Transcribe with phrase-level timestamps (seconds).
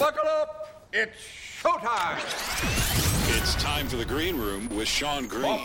[0.00, 0.88] Buckle up.
[0.94, 1.14] It's
[1.62, 2.16] showtime.
[3.36, 5.44] It's time for the green room with Sean Green.
[5.44, 5.62] Oh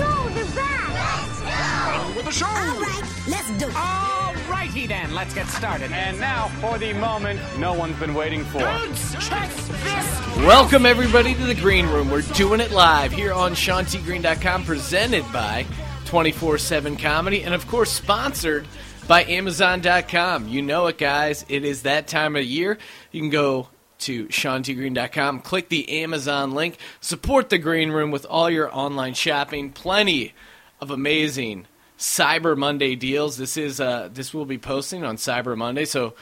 [0.00, 1.98] no, the rat!
[1.98, 2.46] On with the show.
[2.46, 3.74] All right, let's do it.
[3.74, 5.90] Alrighty then, let's get started.
[5.90, 8.60] And now for the moment no one's been waiting for.
[8.60, 10.36] check this.
[10.46, 12.08] Welcome everybody to the Green Room.
[12.08, 15.66] We're doing it live here on SeanTGreen.com, presented by
[16.04, 18.68] 24/7 Comedy, and of course sponsored
[19.06, 20.48] by Amazon.com.
[20.48, 21.44] You know it, guys.
[21.48, 22.78] It is that time of year.
[23.12, 23.68] You can go
[24.00, 29.70] to SeanTGreen.com, click the Amazon link, support the Green Room with all your online shopping.
[29.70, 30.34] Plenty
[30.80, 31.66] of amazing
[31.98, 33.36] Cyber Monday deals.
[33.36, 36.14] This is uh, this will be posting on Cyber Monday, so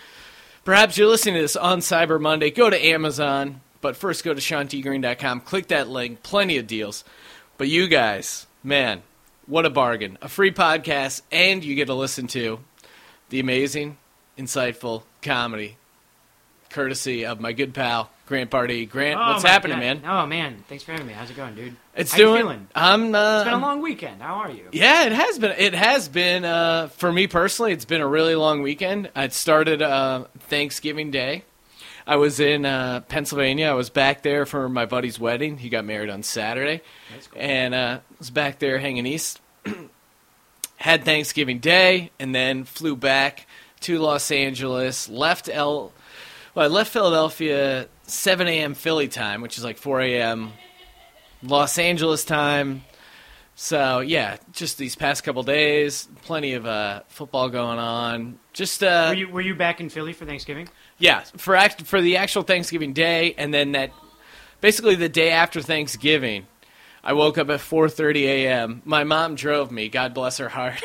[0.64, 2.52] Perhaps you're listening to this on Cyber Monday.
[2.52, 5.40] Go to Amazon, but first go to SeanTGreen.com.
[5.40, 6.22] Click that link.
[6.22, 7.02] Plenty of deals.
[7.58, 9.02] But you guys, man,
[9.46, 10.18] what a bargain.
[10.22, 12.60] A free podcast, and you get to listen to
[13.32, 13.96] the amazing,
[14.38, 15.76] insightful comedy
[16.70, 18.86] courtesy of my good pal, Grant Pardee.
[18.86, 19.80] Grant, Oh, what's happening, God.
[19.80, 20.02] man?
[20.06, 21.12] Oh man, thanks for having me.
[21.12, 21.76] How's it going, dude?
[21.94, 22.36] It's How doing.
[22.42, 22.68] feeling?
[22.74, 23.14] I'm.
[23.14, 24.22] Uh, It's been a long weekend.
[24.22, 24.68] How are you?
[24.72, 25.54] Yeah, it has been.
[25.58, 27.72] It has been uh, for me personally.
[27.72, 29.10] It's been a really long weekend.
[29.16, 31.44] It started uh, Thanksgiving Day.
[32.06, 33.66] I was in uh, Pennsylvania.
[33.68, 35.58] I was back there for my buddy's wedding.
[35.58, 36.80] He got married on Saturday,
[37.30, 37.40] cool.
[37.42, 39.40] and uh, was back there hanging east.
[40.82, 43.46] Had Thanksgiving Day, and then flew back
[43.82, 45.08] to Los Angeles.
[45.08, 45.92] Left L.
[46.56, 48.74] Well, I left Philadelphia 7 a.m.
[48.74, 50.52] Philly time, which is like 4 a.m.
[51.40, 52.82] Los Angeles time.
[53.54, 58.40] So yeah, just these past couple days, plenty of uh, football going on.
[58.52, 60.68] Just uh, Were you were you back in Philly for Thanksgiving?
[60.98, 63.92] yeah, for act- for the actual Thanksgiving day, and then that
[64.60, 66.46] basically the day after Thanksgiving,
[67.04, 68.82] I woke up at 4:30 a.m.
[68.84, 69.88] My mom drove me.
[69.88, 70.80] God bless her heart.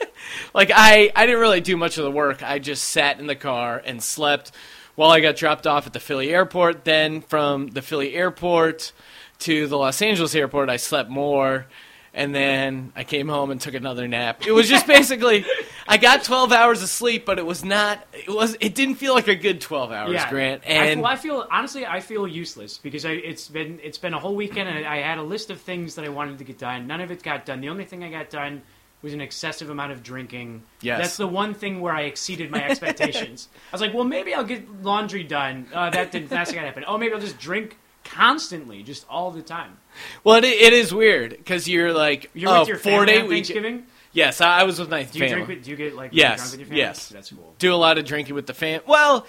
[0.54, 2.42] like I, I didn't really do much of the work.
[2.42, 4.50] I just sat in the car and slept
[4.94, 6.84] while I got dropped off at the Philly airport.
[6.84, 8.92] Then from the Philly airport
[9.40, 11.66] to the Los Angeles airport, I slept more.
[12.14, 14.46] And then I came home and took another nap.
[14.46, 15.44] It was just basically,
[15.86, 18.04] I got 12 hours of sleep, but it was not.
[18.12, 18.56] It was.
[18.60, 20.30] It didn't feel like a good 12 hours, yeah.
[20.30, 20.62] Grant.
[20.66, 24.14] I, And well, I feel honestly, I feel useless because I, it's been it's been
[24.14, 26.58] a whole weekend, and I had a list of things that I wanted to get
[26.58, 26.86] done.
[26.86, 27.60] None of it got done.
[27.60, 28.62] The only thing I got done
[29.00, 30.62] was an excessive amount of drinking.
[30.80, 30.98] Yes.
[30.98, 33.48] that's the one thing where I exceeded my expectations.
[33.72, 35.68] I was like, well, maybe I'll get laundry done.
[35.72, 36.30] Uh, that didn't.
[36.30, 36.84] That's not gonna happen.
[36.86, 39.76] Oh, maybe I'll just drink constantly, just all the time.
[40.24, 43.26] Well, it, it is weird because you're like, You're oh, with your four day.
[43.26, 43.84] Thanksgiving.
[44.12, 45.44] Yes, I, I was with my Do you family.
[45.44, 45.48] drink?
[45.48, 46.80] With, do you get like Yes, drunk with your family?
[46.82, 47.08] yes.
[47.08, 47.54] That's cool.
[47.58, 48.80] do a lot of drinking with the fam.
[48.86, 49.26] Well,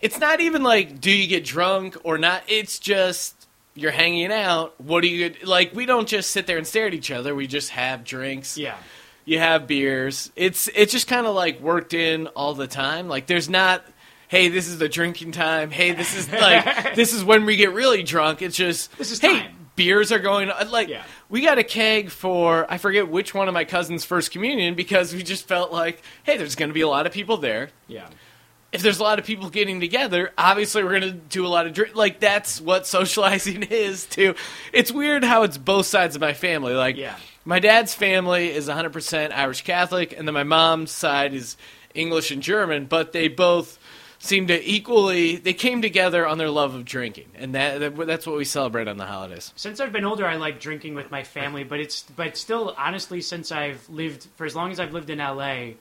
[0.00, 2.42] it's not even like do you get drunk or not.
[2.48, 3.34] It's just
[3.74, 4.78] you're hanging out.
[4.80, 5.74] What do you like?
[5.74, 7.34] We don't just sit there and stare at each other.
[7.34, 8.58] We just have drinks.
[8.58, 8.76] Yeah.
[9.24, 10.30] You have beers.
[10.36, 13.08] It's it's just kind of like worked in all the time.
[13.08, 13.84] Like there's not.
[14.28, 15.70] Hey, this is the drinking time.
[15.70, 18.42] Hey, this is like this is when we get really drunk.
[18.42, 19.65] It's just This is hey, time.
[19.76, 20.70] Beers are going on.
[20.70, 21.04] Like Yeah.
[21.28, 25.14] we got a keg for I forget which one of my cousins' first communion because
[25.14, 28.08] we just felt like hey, there's going to be a lot of people there Yeah.
[28.72, 31.72] if there's a lot of people getting together, obviously we're gonna do a lot of
[31.72, 31.94] drink.
[31.94, 34.34] Like that's what socializing is too.
[34.72, 36.74] It's weird how it's both sides of my family.
[36.74, 37.14] Like Yeah.
[37.44, 41.56] my dad's family is 100% Irish Catholic, and then my mom's side is
[41.94, 42.84] English and German.
[42.86, 43.78] But they both
[44.18, 45.36] seem to equally.
[45.36, 48.88] They came together on their love of drinking, and that, that that's what we celebrate
[48.88, 49.52] on the holidays.
[49.56, 53.20] Since I've been older, I like drinking with my family, but it's but still, honestly,
[53.20, 55.74] since I've lived for as long as I've lived in LA,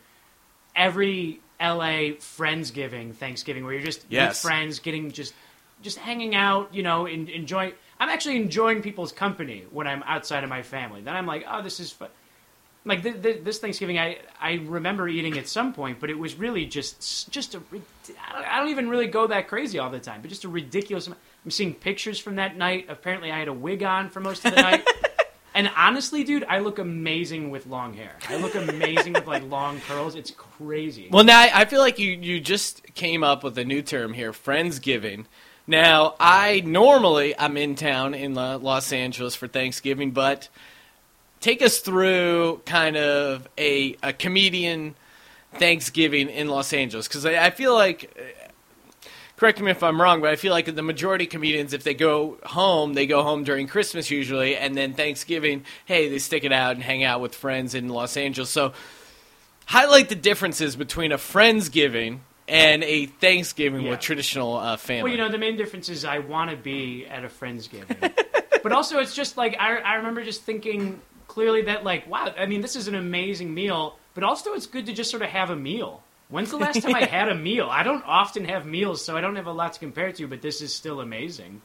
[0.75, 4.43] every LA friendsgiving, Thanksgiving, where you're just Yes.
[4.43, 5.33] with friends, getting just
[5.81, 7.73] just hanging out, you know, and enjoying.
[7.99, 11.01] I'm actually enjoying people's company when I'm outside of my family.
[11.01, 12.09] Then I'm like, oh, this is fun.
[12.85, 16.35] Like th- th- this Thanksgiving, I, I remember eating at some point, but it was
[16.35, 17.57] really just just a.
[17.57, 20.49] I don't, I don't even really go that crazy all the time, but just a
[20.49, 21.07] ridiculous.
[21.07, 22.85] I'm seeing pictures from that night.
[22.87, 24.87] Apparently, I had a wig on for most of the night.
[25.55, 28.11] And honestly, dude, I look amazing with long hair.
[28.27, 30.15] I look amazing with like long curls.
[30.15, 31.07] It's crazy.
[31.09, 34.33] Well, now I feel like you you just came up with a new term here,
[34.33, 35.27] friendsgiving.
[35.65, 40.49] Now, I normally I'm in town in Los Angeles for Thanksgiving, but
[41.45, 44.95] take us through kind of a a comedian
[45.53, 48.11] Thanksgiving in Los Angeles because I, I feel like.
[48.19, 48.23] uh,
[49.37, 51.93] Correct me if I'm wrong, but I feel like the majority of comedians, if they
[51.93, 56.53] go home, they go home during Christmas usually, and then Thanksgiving, hey, they stick it
[56.53, 58.49] out and hang out with friends in Los Angeles.
[58.49, 58.71] So,
[59.65, 63.89] highlight the differences between a Friendsgiving and a Thanksgiving Yeah.
[63.91, 65.03] with traditional uh, family.
[65.03, 68.13] Well, you know, the main difference is I want to be at a friendsgiving,
[68.63, 71.01] but also it's just like I, I remember just thinking
[71.35, 74.85] clearly that like wow, I mean, this is an amazing meal, but also it's good
[74.87, 76.01] to just sort of have a meal.
[76.29, 77.67] When's the last time I had a meal?
[77.69, 80.27] I don't often have meals, so I don't have a lot to compare to.
[80.27, 81.61] But this is still amazing.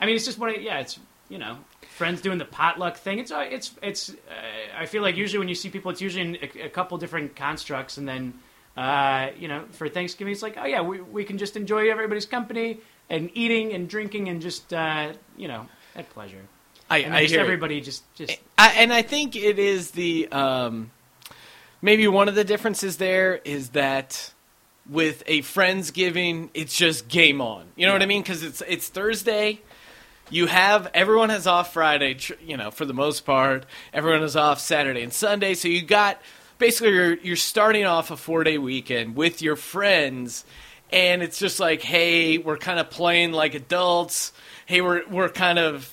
[0.00, 0.50] I mean, it's just one.
[0.54, 0.98] Of, yeah, it's
[1.28, 1.58] you know,
[1.96, 3.18] friends doing the potluck thing.
[3.18, 4.10] It's uh, it's it's.
[4.10, 6.96] Uh, I feel like usually when you see people, it's usually in a, a couple
[6.96, 8.34] different constructs, and then
[8.76, 12.26] uh, you know, for Thanksgiving, it's like, oh yeah, we we can just enjoy everybody's
[12.26, 12.78] company
[13.10, 15.66] and eating and drinking and just uh, you know
[15.96, 16.42] at pleasure.
[16.88, 17.44] I, And I just hear it.
[17.44, 20.90] everybody just just I, and I think it is the um,
[21.82, 24.32] maybe one of the differences there is that
[24.88, 27.66] with a friendsgiving, it's just game on.
[27.74, 28.22] You know what I mean?
[28.22, 29.60] Because it's it's Thursday.
[30.30, 32.18] You have everyone has off Friday.
[32.44, 35.54] You know, for the most part, everyone is off Saturday and Sunday.
[35.54, 36.20] So you got
[36.58, 40.44] basically you're you're starting off a four day weekend with your friends,
[40.92, 44.32] and it's just like, hey, we're kind of playing like adults.
[44.66, 45.92] Hey, we're we're kind of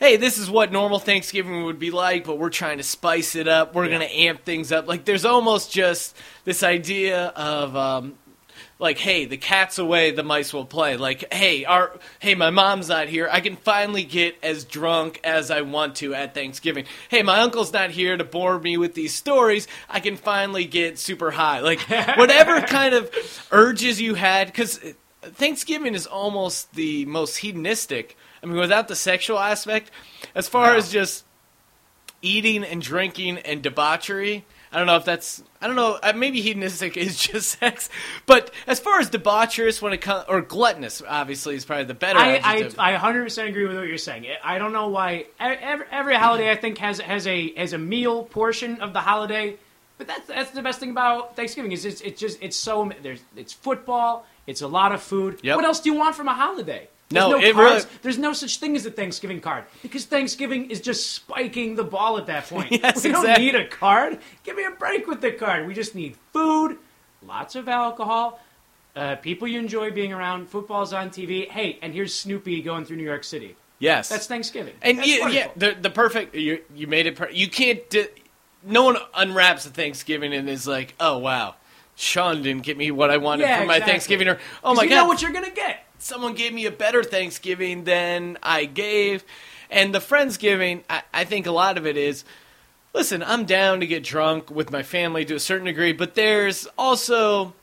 [0.00, 3.48] hey, this is what normal Thanksgiving would be like, but we're trying to spice it
[3.48, 3.74] up.
[3.74, 4.86] We're going to amp things up.
[4.86, 8.14] Like, there's almost just this idea of, um,
[8.78, 10.96] like, hey, the cat's away, the mice will play.
[10.96, 13.28] Like, hey, our, hey, my mom's not here.
[13.30, 16.84] I can finally get as drunk as I want to at Thanksgiving.
[17.08, 19.68] Hey, my uncle's not here to bore me with these stories.
[19.88, 21.60] I can finally get super high.
[21.60, 21.80] Like,
[22.16, 23.10] whatever kind of
[23.50, 24.80] urges you had, because
[25.22, 28.16] Thanksgiving is almost the most hedonistic.
[28.44, 29.90] I mean, without the sexual aspect,
[30.34, 31.24] as far as just
[32.24, 34.44] eating and drinking and debauchery.
[34.72, 37.88] I don't know if that's I don't know uh, maybe hedonistic is just sex,
[38.26, 42.18] but as far as debaucherous when it comes or gluttonous obviously is probably the better.
[42.18, 42.70] I.
[42.78, 44.26] I, I 100% agree with what you're saying.
[44.42, 48.24] I don't know why every, every holiday I think has has a has a meal
[48.24, 49.56] portion of the holiday,
[49.96, 53.20] but that's that's the best thing about Thanksgiving is it's, it's just it's so there's
[53.36, 55.38] it's football, it's a lot of food.
[55.42, 55.56] Yep.
[55.56, 56.88] What else do you want from a holiday?
[57.14, 57.84] No, There's no it cards.
[57.84, 61.84] really- There's no such thing as a Thanksgiving card because Thanksgiving is just spiking the
[61.84, 62.70] ball at that point.
[62.72, 63.44] Yes, we don't exactly.
[63.46, 64.18] need a card.
[64.42, 65.66] Give me a break with the card.
[65.66, 66.76] We just need food,
[67.26, 68.40] lots of alcohol,
[68.96, 70.48] uh, people you enjoy being around.
[70.48, 71.48] Football's on TV.
[71.48, 73.56] Hey, and here's Snoopy going through New York City.
[73.78, 74.74] yes, That's Thanksgiving.
[74.82, 77.16] and That's you, yeah, the the perfect you you made it.
[77.16, 77.88] Per- you can't.
[77.90, 78.08] Di-
[78.66, 81.56] no one unwraps a Thanksgiving and is like, oh wow,
[81.96, 83.92] Sean didn't get me what I wanted Yeah, for my exactly.
[83.92, 85.83] Thanksgiving, or oh my you god, know what you're gonna get.
[86.04, 89.24] Someone gave me a better Thanksgiving than I gave.
[89.70, 92.24] And the Friendsgiving, I, I think a lot of it is
[92.92, 96.66] listen, I'm down to get drunk with my family to a certain degree, but there's
[96.78, 97.54] also.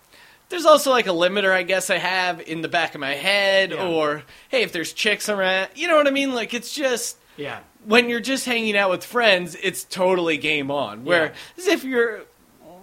[0.49, 3.71] There's also like a limiter, I guess I have in the back of my head,
[3.71, 3.87] Yeah.
[3.87, 6.33] or hey, if there's chicks around, you know what I mean?
[6.33, 7.59] Like it's just Yeah.
[7.85, 11.05] when you're just hanging out with friends, it's totally game on.
[11.05, 11.31] Where Yeah.
[11.57, 12.23] as if you're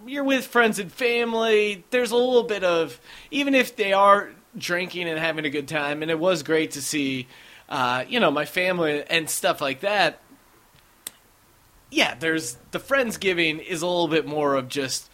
[0.06, 2.98] you're with friends and family, there's a little bit of
[3.30, 6.82] even if they are drinking and having a good time, and it was great to
[6.82, 7.26] see,
[7.68, 10.20] uh, you know, my family and stuff like that.
[11.90, 15.10] Yeah, there's the friendsgiving is a little bit more of just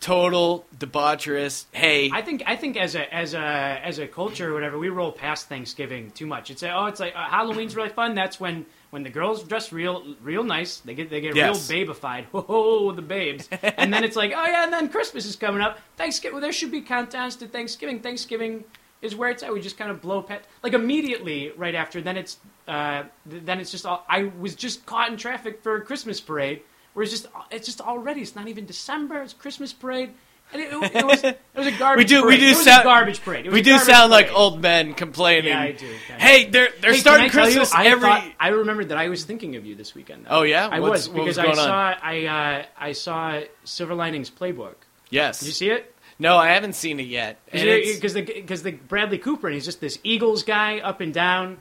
[0.00, 1.64] total debaucherous.
[1.72, 4.88] Hey, I think I think as a as a as a culture or whatever, we
[4.88, 6.50] roll past Thanksgiving too much.
[6.50, 8.14] It's like, oh, it's like uh, Halloween's really fun.
[8.14, 10.76] That's when when the girls dress real real nice.
[10.78, 11.70] They get they get Yes.
[11.70, 12.26] real babeified.
[12.34, 13.48] Oh, the babes.
[13.62, 15.78] and then it's like, oh yeah, and then Christmas is coming up.
[15.96, 16.34] Thanksgiving.
[16.34, 18.00] Well, there should be countdowns to Thanksgiving.
[18.00, 18.64] Thanksgiving
[19.00, 19.50] is where it's at.
[19.52, 22.02] We just kind of blow pet like immediately right after.
[22.02, 22.36] Then it's
[22.68, 24.04] uh, then it's just all.
[24.08, 26.60] I was just caught in traffic for a Christmas parade.
[26.92, 28.20] Where it's just it's just already.
[28.20, 29.22] It's not even December.
[29.22, 30.10] It's Christmas parade.
[30.52, 32.04] And it, it, was it was a garbage.
[32.10, 33.46] we do we do it was sound a garbage parade.
[33.46, 34.36] Was we do sound like parade.
[34.38, 35.48] old men complaining.
[35.50, 35.86] Yeah, I do.
[36.18, 38.08] Hey, they're they're Hey, starting tell you, Christmas I every.
[38.08, 40.26] thought- I remembered that I was thinking of you this weekend.
[40.26, 40.40] Though.
[40.40, 40.68] Oh, yeah?
[40.70, 41.56] I What's- was was because going I on?
[41.56, 44.74] saw I uh, I saw Silver Linings Playbook.
[45.10, 45.40] yes.
[45.40, 45.94] Did you see it?
[46.18, 47.40] No, I haven't seen it yet.
[47.50, 51.58] Because the because the Bradley Cooper and he's just this Eagles guy up and down.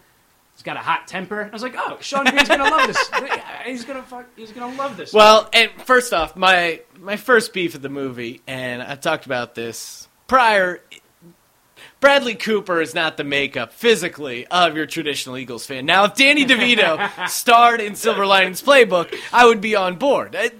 [0.62, 1.44] He's got a hot temper.
[1.44, 3.10] I was like, oh, Sean Green's gonna love this.
[3.65, 4.27] He's gonna fuck.
[4.36, 5.12] He's gonna love this.
[5.12, 9.56] Well, and first off, my my first beef of the movie, and I talked about
[9.56, 10.84] this prior.
[12.00, 15.88] Bradley Cooper is not the makeup physically of your traditional Eagles fan.
[15.88, 20.36] Now, if Danny DeVito starred in Silver Linings Playbook, I would be on board.
[20.38, 20.51] I-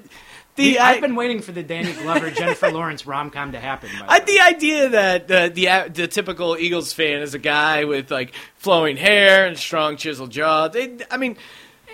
[0.56, 3.90] The, I, I've been waiting for the Danny Glover Jennifer Lawrence rom com to happen.
[4.08, 8.34] I, the idea that the, the the typical Eagles fan is a guy with like
[8.58, 10.68] flowing hair and strong chiseled jaw.
[10.68, 11.38] They, I mean,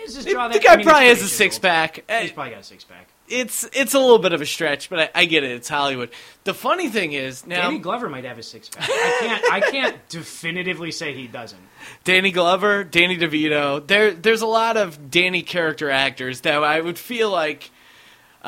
[0.05, 1.95] just the guy I mean, probably has a six pack.
[1.95, 3.07] He's eh, probably got a six pack.
[3.27, 5.51] it's it's a little bit of a stretch, but I, I get it.
[5.51, 6.09] It's Hollywood.
[6.43, 8.89] The funny thing is now Danny Danny, Glover might have a six pack.
[8.89, 9.53] I can't.
[9.53, 11.61] I can't definitively say he doesn't.
[12.03, 13.85] Danny Glover, Danny DeVito.
[13.85, 17.69] There there's a lot of Danny character actors that I would feel like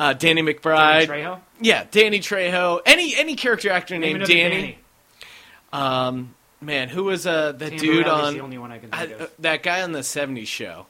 [0.00, 1.06] uh, Danny McBride.
[1.06, 1.40] Danny Trejo.
[1.60, 2.80] yeah, Danny Trejo.
[2.86, 4.78] Any any character actor Name named another Danny.
[5.72, 8.88] Um, man, who was uh, that Sam dude Morrell on the only one I can
[8.92, 9.32] I, think uh, of.
[9.40, 10.86] that guy on the '70s show?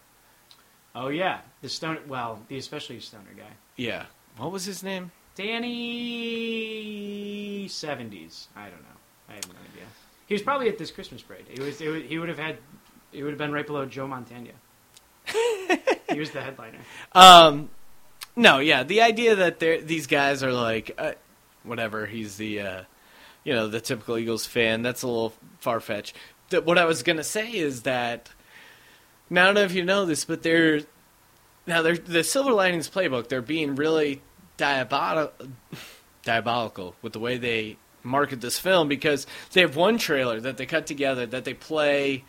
[0.95, 1.99] Oh yeah, the stoner.
[2.07, 3.51] Well, the especially stoner guy.
[3.77, 5.11] Yeah, what was his name?
[5.35, 5.67] Danny
[7.69, 8.47] seventies.
[8.55, 8.99] I don't know.
[9.29, 9.87] I have no idea.
[10.27, 11.47] He was probably at this Christmas parade.
[11.49, 11.81] He was.
[11.81, 12.59] It was he would have had.
[13.13, 14.51] It would have been right below Joe Montana.
[16.13, 16.79] he was the headliner.
[17.13, 17.71] Um,
[18.37, 21.13] no, yeah, the idea that these guys are like, uh,
[21.63, 22.07] whatever.
[22.07, 22.83] He's the, uh,
[23.45, 24.83] you know, the typical Eagles fan.
[24.83, 26.17] That's a little far fetched.
[26.51, 28.31] What I was gonna say is that
[29.29, 30.81] now I don't know if you know this, but they're
[31.67, 33.29] now they're the Silver Linings Playbook.
[33.29, 34.21] They're being really
[34.57, 35.49] diabolical,
[36.25, 40.67] diabolical with the way they market this film because they have one trailer that they
[40.67, 42.25] cut together that they play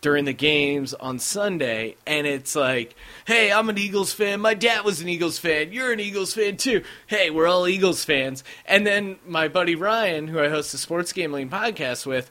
[0.00, 2.94] during the games on Sunday, and it's like,
[3.26, 4.40] hey, I'm an Eagles fan.
[4.40, 5.72] My dad was an Eagles fan.
[5.72, 6.82] You're an Eagles fan too.
[7.06, 8.42] Hey, we're all Eagles fans.
[8.64, 12.30] And then my buddy Ryan, who I host the Sports Gambling podcast with,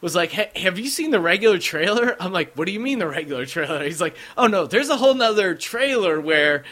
[0.00, 2.16] was like, hey, have you seen the regular trailer?
[2.20, 3.82] I'm like, what do you mean the regular trailer?
[3.82, 6.64] He's like, oh no, there's a whole nother trailer where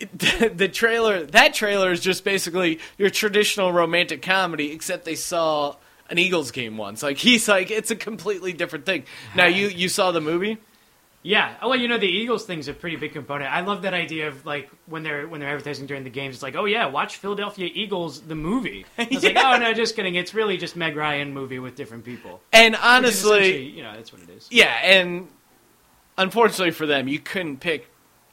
[0.14, 5.76] the trailer that trailer is just basically your traditional romantic comedy except they saw
[6.10, 7.02] an Eagles game once.
[7.02, 9.04] Like he's like it's a completely different thing.
[9.34, 10.58] Now you you saw the movie?
[11.22, 11.54] Yeah.
[11.60, 13.52] Oh, well, you know the Eagles thing's a pretty big component.
[13.52, 16.36] I love that idea of like when they're when they're advertising during the games.
[16.36, 18.86] It's like, oh yeah, watch Philadelphia Eagles the movie.
[18.98, 20.14] It's like, oh no, just kidding.
[20.14, 22.40] It's really just Meg Ryan movie with different people.
[22.52, 24.48] And honestly, you know, that's what it is.
[24.50, 25.28] yeah, and
[26.16, 27.89] unfortunately for them, you couldn't pick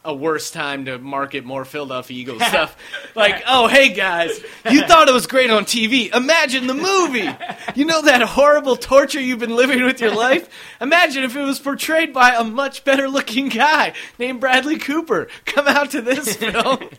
[0.08, 2.78] a worse time to market more Philadelphia Eagles stuff.
[3.14, 4.40] Like, oh, hey guys,
[4.72, 6.12] you thought it was great on TV.
[6.16, 7.30] Imagine the movie.
[7.76, 10.50] You know that horrible torture you've been living with your life?
[10.80, 15.28] Imagine if it was portrayed by a much better looking guy named Bradley Cooper.
[15.46, 16.90] Come out to this film.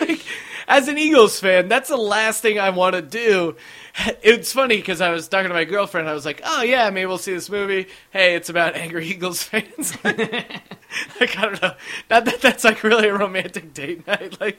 [0.00, 0.20] like,
[0.68, 3.56] as an Eagles fan, that's the last thing I want to do.
[4.24, 6.08] It's funny because I was talking to my girlfriend.
[6.08, 7.86] I was like, "Oh yeah, maybe we'll see this movie.
[8.10, 11.74] Hey, it's about angry Eagles fans." like I don't know.
[12.10, 14.40] Not that that's like really a romantic date night.
[14.40, 14.58] Like,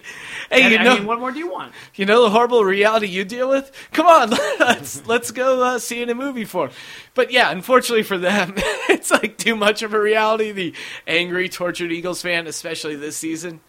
[0.50, 1.74] hey, And, you I know, mean, what more do you want?
[1.96, 3.72] you know the horrible reality you deal with.
[3.92, 6.70] Come on, let's let's go uh, see it in a movie form.
[7.14, 8.54] But yeah, unfortunately for them,
[8.90, 10.52] it's like too much of a reality.
[10.54, 10.74] The
[11.08, 13.60] angry, tortured Eagles fan, especially this season.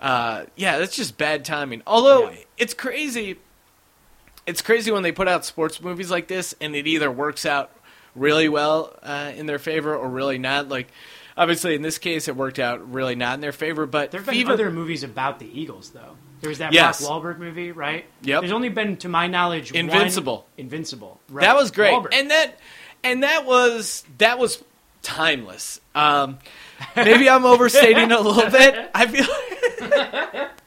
[0.00, 1.82] Uh, yeah, that's just bad timing.
[1.86, 2.36] Although Yeah.
[2.58, 3.38] it's crazy,
[4.46, 7.70] it's crazy when they put out sports movies like this, and it either works out
[8.14, 10.68] really well uh, in their favor or really not.
[10.68, 10.88] Like,
[11.36, 13.86] obviously in this case, it worked out really not in their favor.
[13.86, 16.16] But There have been even- other movies about the Eagles, though.
[16.40, 17.02] There was that Yes.
[17.02, 18.06] Mark Wahlberg movie, right?
[18.22, 18.40] Yep.
[18.40, 20.46] There's only been, to my knowledge, one- Invincible.
[20.56, 21.20] Invincible.
[21.28, 21.42] Right.
[21.42, 22.14] That was great, Wahlberg.
[22.14, 22.58] and that
[23.04, 24.62] and that was that was
[25.02, 25.80] timeless.
[25.94, 26.38] Um,
[26.96, 28.90] maybe I'm overstating a little bit.
[28.94, 30.48] I feel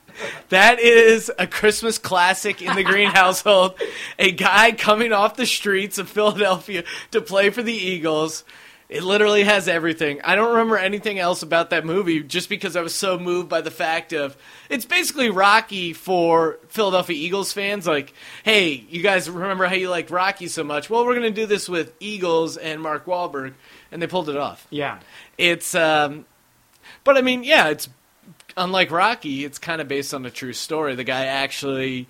[0.53, 3.79] that is a Christmas classic in the Green household.
[4.17, 8.43] A guy coming off the streets of Philadelphia to play for the Eagles.
[8.89, 10.21] It literally has everything.
[10.23, 13.61] I don't remember anything else about that movie just because I was so moved by
[13.61, 14.37] the fact of
[14.69, 17.87] it's basically Rocky for Philadelphia Eagles fans.
[17.87, 20.91] Like, hey, you guys remember how you liked Rocky so much?
[20.91, 23.53] Well, we're going to do this with Eagles and Mark Wahlberg,
[23.91, 24.67] and they pulled it off.
[24.69, 24.99] yeah.
[25.39, 26.25] It's, um,
[27.03, 27.89] but I mean, yeah, it's
[28.57, 29.45] unlike Rocky.
[29.45, 30.95] It's kind of based on a true story.
[30.95, 32.07] The guy actually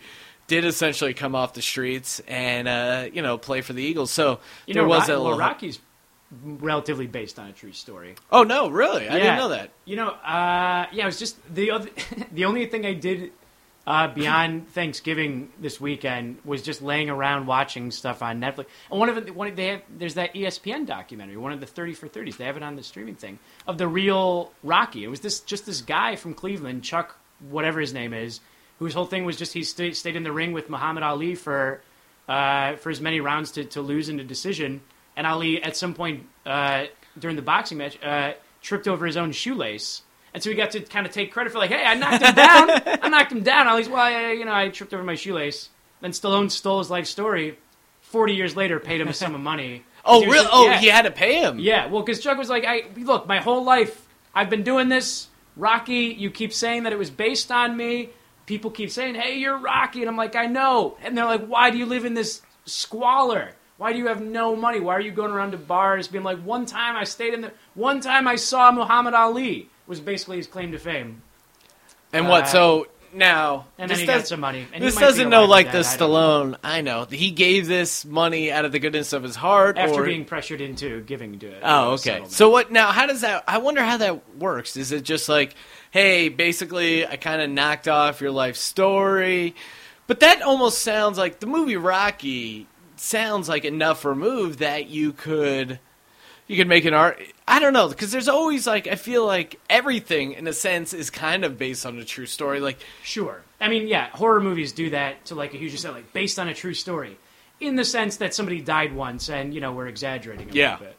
[0.48, 4.12] did essentially come off the streets and uh, you know play for the Eagles.
[4.12, 5.40] So You there know, was a well, little.
[5.40, 5.80] Rocky's
[6.44, 8.16] relatively based on a true story.
[8.32, 9.08] Oh no, really?
[9.08, 9.70] I didn't know that.
[9.86, 11.90] You know, uh, yeah, it was just the other,
[12.32, 13.32] the only thing I did
[13.86, 18.68] uh, beyond Thanksgiving this weekend was just laying around watching stuff on Netflix.
[18.90, 21.66] And one of the, one of, they have, there's that ESPN documentary, one of the
[21.66, 22.38] thirty for thirties.
[22.38, 25.04] They have it on the streaming thing of the real Rocky.
[25.04, 27.18] It was this just this guy from Cleveland, Chuck,
[27.50, 28.40] whatever his name is,
[28.80, 31.82] whose whole thing was just he stayed, stayed in the ring with Muhammad Ali for
[32.30, 34.82] uh, for as many rounds to, to lose in a decision.
[35.18, 36.86] And Ali, at some point uh,
[37.20, 40.04] during the boxing match, uh, tripped over his own shoelace.
[40.34, 42.36] And so he got to kind of take credit for like, hey, I knocked him
[42.36, 42.70] down.
[43.04, 43.68] I knocked him down.
[43.68, 45.70] Ali's, well, I, you know, I tripped over my shoelace.
[46.02, 47.58] Then Stallone stole his life story.
[48.02, 49.84] Forty years later, paid him a sum of money.
[50.06, 50.50] Oh was really?
[50.52, 50.80] Oh, yeah.
[50.80, 51.60] he had to pay him.
[51.60, 55.28] Yeah, well, because Chuck was like, I look, my whole life I've been doing this.
[55.56, 58.10] Rocky, you keep saying that it was based on me.
[58.46, 60.98] People keep saying, "Hey, you're Rocky," and I'm like, I know.
[61.04, 63.52] And they're like, Why do you live in this squalor?
[63.78, 64.80] Why do you have no money?
[64.80, 67.52] Why are you going around to bars being like, one time I stayed in the,
[67.74, 71.22] one time I saw Muhammad Ali was basically his claim to fame.
[72.12, 72.44] And what?
[72.44, 74.66] Uh, So now And this then he does, got some money.
[74.74, 75.82] And this doesn't know like the I.
[75.82, 76.58] Stallone.
[76.64, 80.06] I know he gave this money out of the goodness of his heart, After or
[80.06, 81.62] being pressured into giving to it.
[81.64, 82.24] Oh, okay.
[82.28, 82.92] So what now?
[82.92, 83.44] How does that?
[83.48, 84.78] I wonder how that works.
[84.78, 85.56] Is it just like,
[85.92, 89.56] hey, basically, I kind of knocked off your life story,
[90.08, 95.80] but that almost sounds like the movie Rocky sounds like enough removed that you could,
[96.48, 97.22] you could make an art.
[97.48, 101.10] I don't know because there's always like I feel like everything in a sense is
[101.10, 102.60] kind of based on a true story.
[102.60, 103.42] Like Sure.
[103.62, 106.48] I mean, yeah, horror movies do that to like a huge extent, like based on
[106.50, 107.18] a true story,
[107.62, 110.72] in the sense that somebody died once, and you know we're exaggerating a Yeah.
[110.72, 110.96] little bit.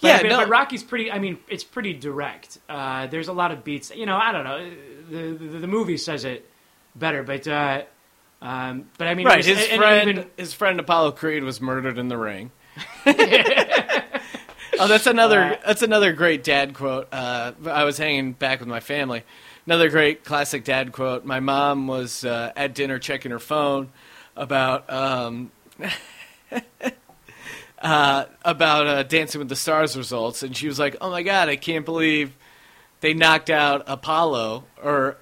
[0.00, 1.10] But, Yeah, but, no- but Rocky's pretty.
[1.12, 2.58] I mean, it's pretty direct.
[2.68, 3.90] Uh, there's a lot of beats.
[3.94, 4.70] You know, I don't know.
[5.10, 6.48] The the, the movie says it
[6.96, 7.82] better, but uh,
[8.40, 11.42] um, but I mean, right, was- his and- and friend even- his friend Apollo Creed
[11.44, 12.50] was murdered in the ring.
[14.82, 17.08] oh, that's another Uh, that's another great dad quote.
[17.12, 19.22] Uh, I was hanging back with my family.
[19.66, 21.24] Another great classic dad quote.
[21.24, 23.90] My mom was uh, at dinner checking her phone
[24.36, 25.52] about um,
[27.80, 31.48] uh, about uh, Dancing with the Stars results, and she was like, "Oh my god,
[31.48, 32.36] I can't believe
[33.00, 35.16] they knocked out Apollo." Or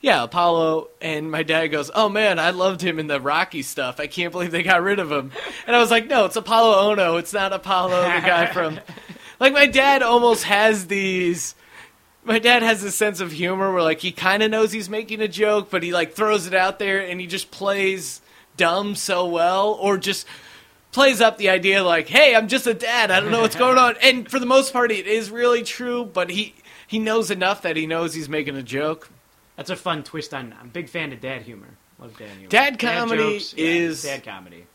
[0.00, 0.88] yeah, Apollo.
[1.00, 4.00] And my dad goes, "Oh man, I loved him in the Rocky stuff.
[4.00, 5.32] I can't believe they got rid of him."
[5.66, 7.18] And I was like, "No, it's Apolo Ohno.
[7.18, 8.80] It's not Apollo, the guy from."
[9.38, 11.54] Like my dad almost has these.
[12.24, 15.20] My dad has this sense of humor where like he kind of knows he's making
[15.20, 18.20] a joke, but he like throws it out there and he just plays
[18.56, 20.26] dumb so well, or just
[20.92, 23.10] plays up the idea like, "Hey, I'm just a dad.
[23.10, 26.04] I don't know what's going on." And for the most part, it is really true.
[26.04, 26.54] But he
[26.86, 29.10] he knows enough that he knows he's making a joke.
[29.56, 30.54] That's a fun twist on.
[30.58, 31.68] I'm a big fan of dad humor.
[31.98, 32.48] Love dad humor.
[32.48, 34.66] Dad comedy jokes, yeah, is- dad comedy.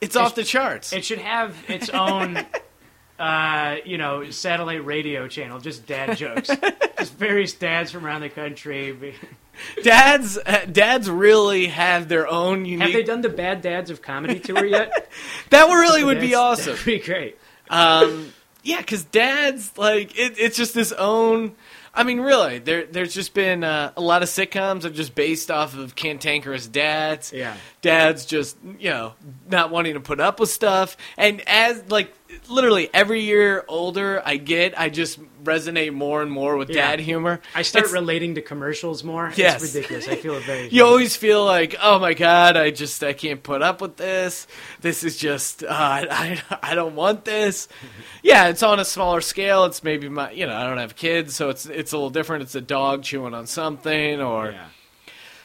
[0.00, 0.94] It's off the charts.
[0.94, 2.38] It should have its own,
[3.18, 6.48] uh, you know, satellite radio channel, just dad jokes.
[6.98, 9.14] just various dads from around the country.
[9.82, 12.80] dads uh, dads really have their own unique.
[12.80, 15.10] Have they done the Bad Dads of Comedy tour yet?
[15.50, 16.72] that really would be awesome.
[16.72, 17.38] That'd be great.
[17.68, 18.32] Um,
[18.62, 21.54] yeah, because dads like it, it's just this own.
[21.92, 25.50] I mean, really, there there's just been uh, a lot of sitcoms are just based
[25.50, 27.32] off of cantankerous dads.
[27.32, 27.56] Yeah.
[27.82, 29.14] dads just you know
[29.48, 32.14] not wanting to put up with stuff, and as like
[32.48, 36.90] literally every year older I get, I just resonate more and more with Yeah.
[36.90, 37.40] dad humor.
[37.54, 39.32] I start It's- relating to commercials more.
[39.36, 39.62] Yes.
[39.62, 40.08] It's ridiculous.
[40.08, 40.68] I feel it very.
[40.68, 44.46] you always feel like, oh my god, I just I can't put up with this.
[44.80, 47.68] This is just uh, I I don't want this.
[48.22, 49.64] Yeah, it's on a smaller scale.
[49.64, 52.42] It's maybe my you know I don't have kids, so it's it's a little different.
[52.42, 54.64] It's a dog chewing on something, or Yeah.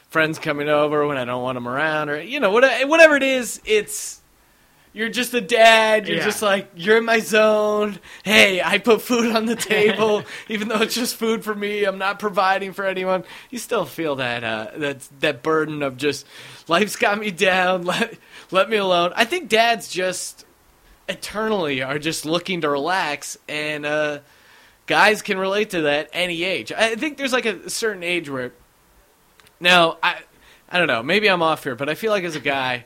[0.10, 3.24] friends coming over when I don't want them around, or you know whatever whatever it
[3.24, 3.62] is.
[3.66, 4.20] It's
[4.96, 6.08] you're just a dad.
[6.08, 6.24] You're Yeah.
[6.24, 8.00] just like you're in my zone.
[8.24, 11.84] Hey, I put food on the table, even though it's just food for me.
[11.84, 13.26] I'm not providing for anyone.
[13.50, 16.26] You still feel that uh, that that burden of just
[16.70, 17.84] life's got me down.
[17.86, 18.18] Let
[18.52, 19.12] let me alone.
[19.16, 20.46] I think dads just
[21.10, 24.20] eternally are just looking to relax, and uh,
[24.88, 26.72] guys can relate to that any age.
[26.72, 28.54] I think there's like a certain age where
[29.60, 30.20] now I
[30.70, 31.04] I don't know.
[31.04, 32.86] Maybe I'm off here, but I feel like as a guy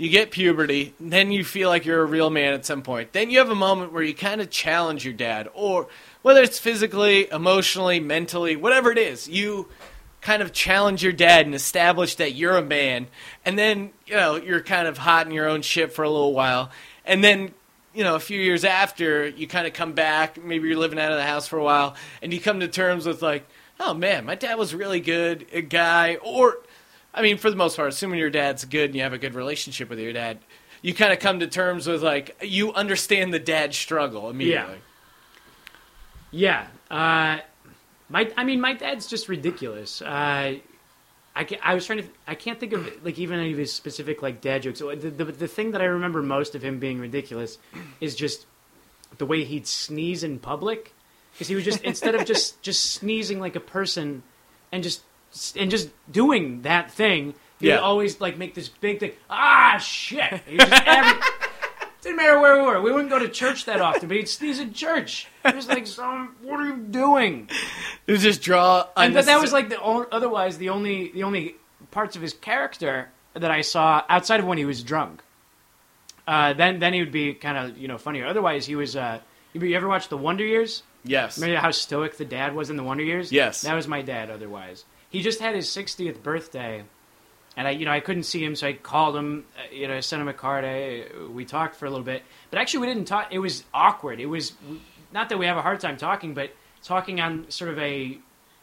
[0.00, 3.12] you get puberty, then you feel like you're a real man at some point.
[3.12, 5.88] Then you have a moment where you kind of challenge your dad, or
[6.22, 9.68] whether it's physically, emotionally, mentally, whatever it is, you
[10.22, 13.08] kind of challenge your dad and establish that you're a man.
[13.44, 16.32] And then, you know, you're kind of hot in your own shit for a little
[16.32, 16.70] while.
[17.04, 17.52] And then,
[17.92, 21.12] you know, a few years after, you kind of come back, maybe you're living out
[21.12, 23.46] of the house for a while, and you come to terms with, like,
[23.78, 26.56] oh man, my dad was really good, a guy, or
[27.12, 29.34] I mean, for the most part, assuming your dad's good and you have a good
[29.34, 30.38] relationship with your dad,
[30.82, 34.78] you kind of come to terms with like you understand the dad struggle immediately.
[36.30, 36.66] Yeah.
[36.90, 37.38] Uh,
[38.08, 40.00] my, I mean, my dad's just ridiculous.
[40.00, 40.58] Uh,
[41.34, 42.08] I, ca I was trying to.
[42.26, 44.80] I can't think of like even any of his specific like dad jokes.
[44.80, 47.58] The, the, the thing that I remember most of him being ridiculous
[48.00, 48.46] is just
[49.18, 50.92] the way he'd sneeze in public.
[51.32, 54.24] Because he was just instead of just just sneezing like a person,
[54.72, 55.02] and just
[55.58, 57.76] and just doing that thing, he Yeah.
[57.76, 59.12] would always like make this big thing.
[59.28, 60.40] Ah, shit!
[60.48, 61.20] Every,
[62.02, 62.80] didn't matter where we were.
[62.80, 65.26] We wouldn't go to church that often, but he'd sneeze in church.
[65.44, 65.86] It was like,
[66.42, 67.48] what are you doing?
[68.06, 68.86] It was just draw.
[68.96, 71.54] And but that was like the o- otherwise the only the only
[71.92, 75.22] parts of his character that I saw outside of when he was drunk.
[76.26, 78.26] Uh, then then he would be kind of you know funnier.
[78.26, 78.96] Otherwise, he was.
[78.96, 79.20] Uh,
[79.52, 80.82] you ever watch the Wonder Years?
[81.04, 81.38] yes.
[81.38, 83.30] Remember how stoic the dad was in the Wonder Years?
[83.32, 83.62] Yes.
[83.62, 84.28] that was my dad.
[84.30, 86.82] Otherwise, he just had his 60th birthday,
[87.56, 89.44] and I, you know, I couldn't see him, so I called him.
[89.58, 90.64] uh, You know, I sent him a card.
[90.64, 93.28] I, we talked for a little bit, but actually, we didn't talk.
[93.32, 94.20] It was awkward.
[94.20, 94.52] It was
[95.12, 96.50] not that we have a hard time talking, but
[96.82, 98.18] talking on sort of a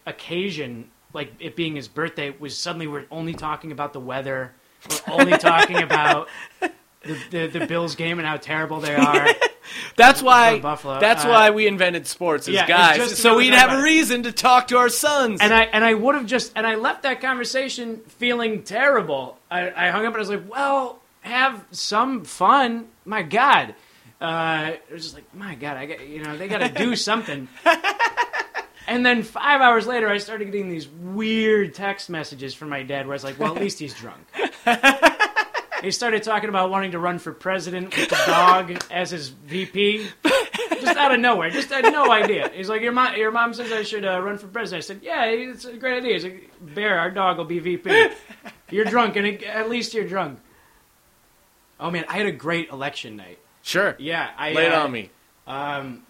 [0.06, 4.54] occasion, like it being his birthday, was suddenly we're only talking about the weather.
[4.90, 6.30] We're only talking about.
[7.08, 9.28] The, the, the Bills game and how terrible they are.
[9.96, 10.60] That's why.
[10.60, 11.00] Buffalo.
[11.00, 14.32] That's Uh, why we invented sports as yeah, guys, so we'd have a reason to
[14.32, 15.39] talk to our sons.
[15.41, 19.38] And I and I would have just and I left that conversation feeling terrible.
[19.52, 23.76] I, I hung up and I was like, "Well, have some fun, my God."
[24.22, 26.96] Uh, it was just like, my God, I got you know they got to do
[27.10, 27.48] something.
[28.88, 33.06] and then five hours later, I started getting these weird text messages from my dad,
[33.06, 34.20] where I was like, well, at least he's drunk.
[35.82, 40.08] he started talking about wanting to run for president with the dog as his VP.
[40.82, 42.50] Just out of nowhere, just had no idea.
[42.54, 45.00] He's like, "Your mom, your mom says I should uh, run for president." I said,
[45.02, 48.10] "Yeah, it's a great idea." He's like, "Bear, our dog will be VP."
[48.70, 50.40] You're drunk, and it, at least you're drunk.
[51.80, 53.40] Oh man, I had a great election night.
[53.62, 53.96] Sure.
[54.00, 55.10] Yeah, I Lay it uh, on me.
[55.46, 56.04] Um,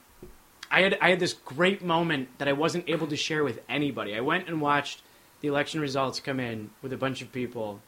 [0.70, 4.16] I had I had this great moment that I wasn't able to share with anybody.
[4.16, 5.02] I went and watched
[5.42, 7.82] the election results come in with a bunch of people.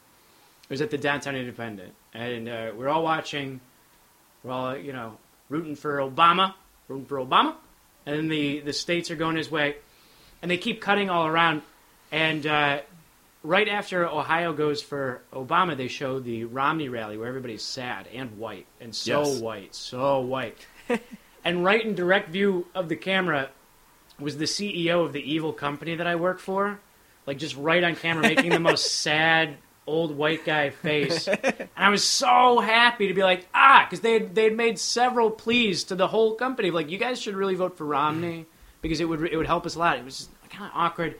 [0.70, 3.60] It was at the Downtown Independent, and uh, we're all watching.
[4.44, 5.16] We're all you know
[5.48, 6.54] rooting for Obama,
[6.86, 7.56] rooting for Obama,
[8.06, 9.74] and then the the states are going his way,
[10.40, 11.62] and they keep cutting all around.
[12.12, 12.82] And uh,
[13.42, 18.38] right after Ohio goes for Obama, they show the Romney rally where everybody's sad and
[18.38, 19.40] white and so Yes.
[19.40, 20.66] white, so white.
[21.44, 23.50] and right in direct view of the camera
[24.20, 26.78] was the CEO of the evil company that I work for,
[27.26, 29.56] like just right on camera, making the most sad
[29.86, 31.28] old white guy face.
[31.76, 34.78] And I was so happy to be like, ah, because they had, they had made
[34.78, 38.46] several pleas to the whole company, like you guys should really vote for Romney
[38.82, 39.98] because it would it would help us a lot.
[39.98, 41.16] It was kind of awkward,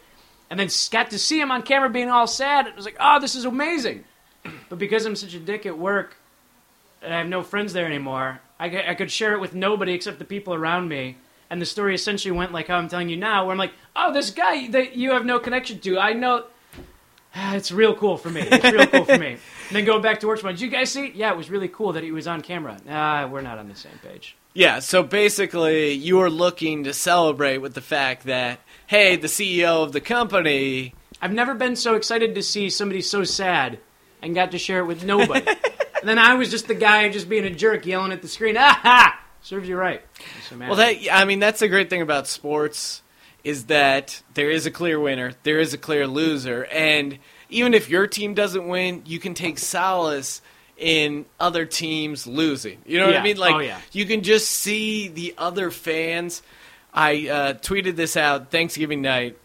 [0.51, 2.67] and then got to see him on camera being all sad.
[2.67, 4.05] It was like, oh, this is amazing.
[4.69, 6.17] But because I'm such a dick at work,
[7.03, 10.19] and I have no friends there anymore, I, I could share it with nobody except
[10.19, 11.17] the people around me.
[11.51, 14.13] And the story essentially went like how I'm telling you now, where I'm like, oh,
[14.13, 16.45] this guy that you have no connection to, I know.
[17.53, 18.43] It's real cool for me.
[18.43, 19.37] It's real cool for me.
[19.71, 21.13] And then going back to work, did you guys see?
[21.15, 22.77] Yeah, it was really cool that he was on camera.
[22.89, 24.35] Ah, we're not on the same page.
[24.53, 29.85] Yeah, so basically, you were looking to celebrate with the fact that, hey, the CEO
[29.85, 30.93] of the company.
[31.23, 33.79] I've never been so excited to see somebody so sad
[34.21, 35.47] and got to share it with nobody.
[36.01, 38.57] and then I was just the guy just being a jerk yelling at the screen.
[38.59, 39.21] Ah ha!
[39.41, 40.03] Serves you right.
[40.59, 43.03] Well, that I mean, that's the great thing about sports
[43.45, 47.89] is that there is a clear winner, there is a clear loser, and even if
[47.89, 50.41] your team doesn't win, you can take solace
[50.77, 52.79] in other teams losing.
[52.87, 53.21] You know what Yeah.
[53.21, 53.37] I mean?
[53.37, 53.81] Like Oh, yeah.
[53.93, 56.43] you can just see the other fans.
[56.95, 59.37] I uh, tweeted this out Thanksgiving night.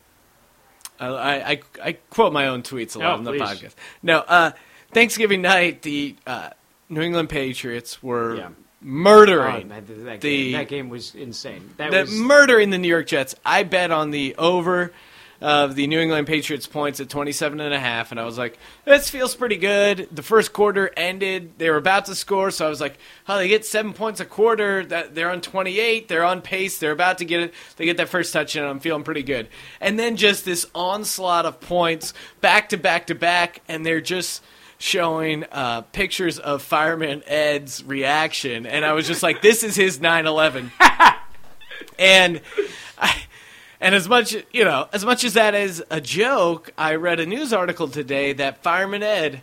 [0.99, 3.41] Uh, I, I I quote my own tweets a lot Oh, on the please.
[3.41, 3.73] podcast.
[4.01, 4.51] No, uh,
[4.93, 6.51] Thanksgiving night, the uh,
[6.88, 8.49] New England Patriots were Yeah.
[8.86, 11.71] Murdering Oh, that, that, the- game, that game was insane.
[11.78, 13.36] That the was murdering the New York Jets.
[13.43, 14.93] I bet on the over
[15.41, 18.58] of the New England Patriots points at 27 and a half and I was like,
[18.86, 20.08] this feels pretty good.
[20.12, 21.58] The first quarter ended.
[21.58, 24.26] They were about to score, so I was like, oh, they get 7 points a
[24.26, 24.86] quarter.
[24.86, 26.08] That they're on 28.
[26.08, 26.78] They're on pace.
[26.78, 27.54] They're about to get it.
[27.76, 28.63] They get that first touchdown.
[28.63, 29.50] And I'm feeling pretty good.
[29.82, 34.41] And then just this onslaught of points back to back to back and they're just
[34.77, 39.99] showing uh, pictures of Fireman Ed's reaction, and I was just like, "This is his
[39.99, 40.71] 9/11."
[41.99, 42.41] and
[42.97, 43.15] I,
[43.79, 47.25] and as much you know, as much as that is a joke, I read a
[47.25, 49.41] news article today that Fireman Ed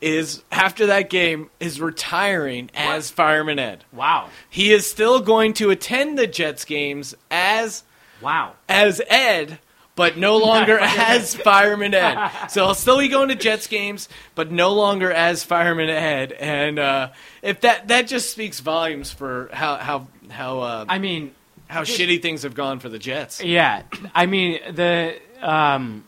[0.00, 3.84] is after that game is retiring as Fireman Ed.
[3.92, 7.82] wow, He is still going to attend the Jets games as
[8.20, 8.52] wow.
[8.68, 9.58] as Ed,
[9.98, 12.30] but no longer as Fireman Ed.
[12.48, 16.32] So I'll still be going to Jets games, but no longer as Fireman Ed.
[16.32, 17.10] And uh,
[17.42, 21.34] if that that just speaks volumes for how how how uh, I mean,
[21.66, 23.42] how shitty things have gone for the Jets.
[23.42, 23.82] yeah.
[24.14, 26.04] I mean, the um,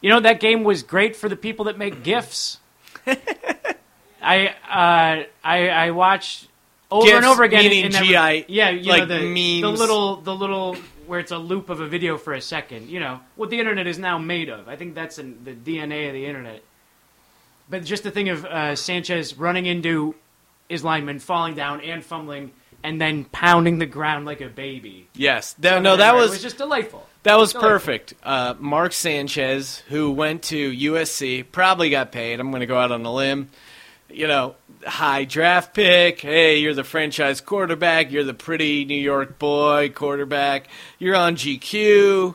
[0.00, 2.58] you know that game was great for the people that make gifs.
[4.22, 6.48] I uh, I I watched
[6.90, 7.64] over and over again.
[7.64, 10.76] meaning GI, yeah, you like know, the, the little the little
[11.10, 12.88] where it's a loop of a video for a second.
[12.88, 14.68] You know what the internet is now made of.
[14.68, 16.62] I think that's in the DNA of the internet.
[17.68, 20.14] But just the thing of uh, Sanchez running into
[20.68, 22.52] his lineman, falling down and fumbling,
[22.84, 25.08] and then pounding the ground like a baby.
[25.14, 27.04] Yes, That- no, that was was just delightful.
[27.24, 27.70] That was Delightful.
[27.70, 28.14] perfect.
[28.22, 32.38] Uh, Mark Sanchez, who went to USC, probably got paid.
[32.40, 33.50] I'm going to go out on a limb.
[34.10, 34.54] You know,
[34.86, 36.20] high draft pick.
[36.20, 38.10] Hey, you're the franchise quarterback.
[38.10, 40.68] You're the pretty New York boy quarterback.
[40.98, 42.34] You're on GQ.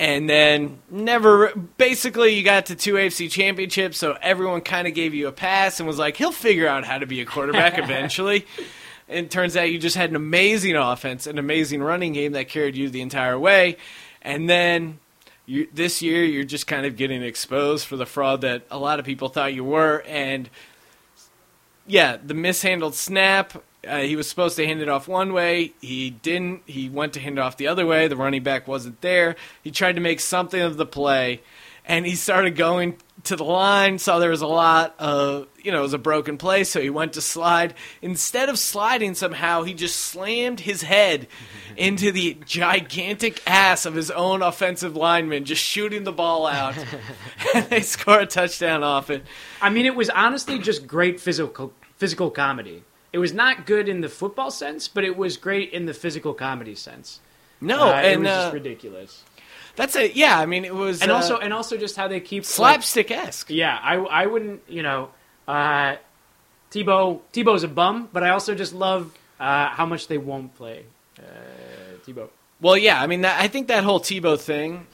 [0.00, 5.12] And then never, basically, you got to two AFC championships, so everyone kind of gave
[5.12, 8.46] you a pass and was like, he'll figure out how to be a quarterback eventually.
[9.08, 12.48] And it turns out you just had an amazing offense, an amazing running game that
[12.48, 13.76] carried you the entire way.
[14.22, 15.00] And then
[15.46, 19.00] you, this year, you're just kind of getting exposed for the fraud that a lot
[19.00, 20.04] of people thought you were.
[20.06, 20.48] And
[21.88, 23.64] yeah, the mishandled snap.
[23.86, 25.72] Uh, he was supposed to hand it off one way.
[25.80, 26.62] He didn't.
[26.66, 28.08] He went to hand it off the other way.
[28.08, 29.36] The running back wasn't there.
[29.62, 31.40] He tried to make something of the play.
[31.88, 33.98] and he started going to the line.
[33.98, 36.90] Saw there was a lot of you know it was a broken play, so he
[36.90, 37.74] went to slide.
[38.02, 41.26] Instead of sliding, somehow he just slammed his head
[41.76, 46.74] into the gigantic ass of his own offensive lineman, just shooting the ball out,
[47.54, 49.24] and they score a touchdown off it.
[49.62, 52.82] I mean, it was honestly just great physical physical comedy.
[53.12, 56.34] It was not good in the football sense, but it was great in the physical
[56.34, 57.20] comedy sense.
[57.60, 59.22] No, Uh, it was uh, just ridiculous.
[59.76, 60.14] that's it.
[60.14, 63.10] Yeah, I mean it was And uh, also, and also, just how they keep slapstick
[63.10, 63.50] esque.
[63.50, 65.10] Yeah, I, I wouldn't, you know,
[65.48, 65.96] uh,
[66.70, 70.84] Tebow Tebow's a bum, but I also just love uh, how much they won't play
[71.18, 71.22] uh,
[72.06, 72.28] Tebow.
[72.60, 74.86] Well, yeah, I mean that, I think that whole Tebow thing.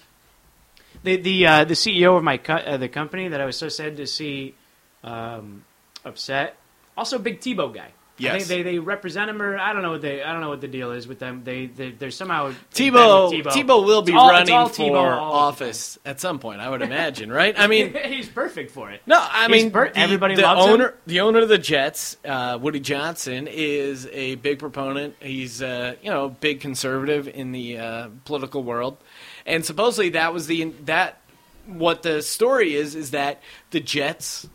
[1.02, 3.68] The the uh, the CEO of my co- uh, the company that I was so
[3.68, 4.54] sad to see
[5.02, 5.64] um,
[6.04, 6.56] upset.
[6.96, 7.88] Also, a big Tebow guy.
[8.16, 8.32] I Yes.
[8.36, 10.60] think they, they represent him, or I don't know what they I don't know what
[10.60, 11.42] the deal is with them.
[11.42, 16.20] They they they're somehow Tebow, with Tebow will be all- running for Tebow office at
[16.20, 16.60] some point.
[16.60, 17.58] I would imagine, right?
[17.58, 19.00] I mean, he's perfect for it.
[19.04, 20.72] no, I He's mean, per- the, everybody the loves him.
[20.74, 25.16] owner, the owner of the Jets, uh, Woody Johnson, is a big proponent.
[25.18, 28.96] He's, uh, you know, a big conservative in the uh, political world,
[29.44, 31.18] and supposedly that was the that
[31.66, 34.46] what the story is is that the Jets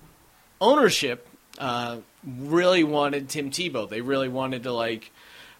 [0.61, 3.89] ownership uh, really wanted Tim Tebow.
[3.89, 5.11] They really wanted to like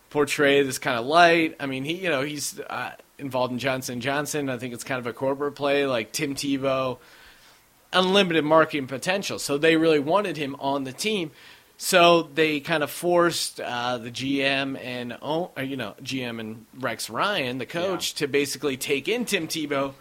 [0.09, 1.55] portray this kind of light.
[1.59, 4.49] I mean, he you know he's uh, involved in Johnson Johnson.
[4.49, 6.97] I think it's kind of a corporate play, like Tim Tebow,
[7.93, 9.39] unlimited marketing potential.
[9.39, 11.31] So they really wanted him on the team.
[11.81, 17.09] So they kind of forced uh, the GM and oh, you know GM and Rex
[17.09, 19.93] Ryan, the coach, to basically take in Tim Tebow.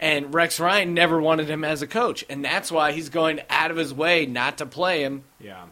[0.00, 3.70] And Rex Ryan never wanted him as a coach, and that's why he's going out
[3.70, 5.24] of his way not to play him.
[5.38, 5.64] Yeah.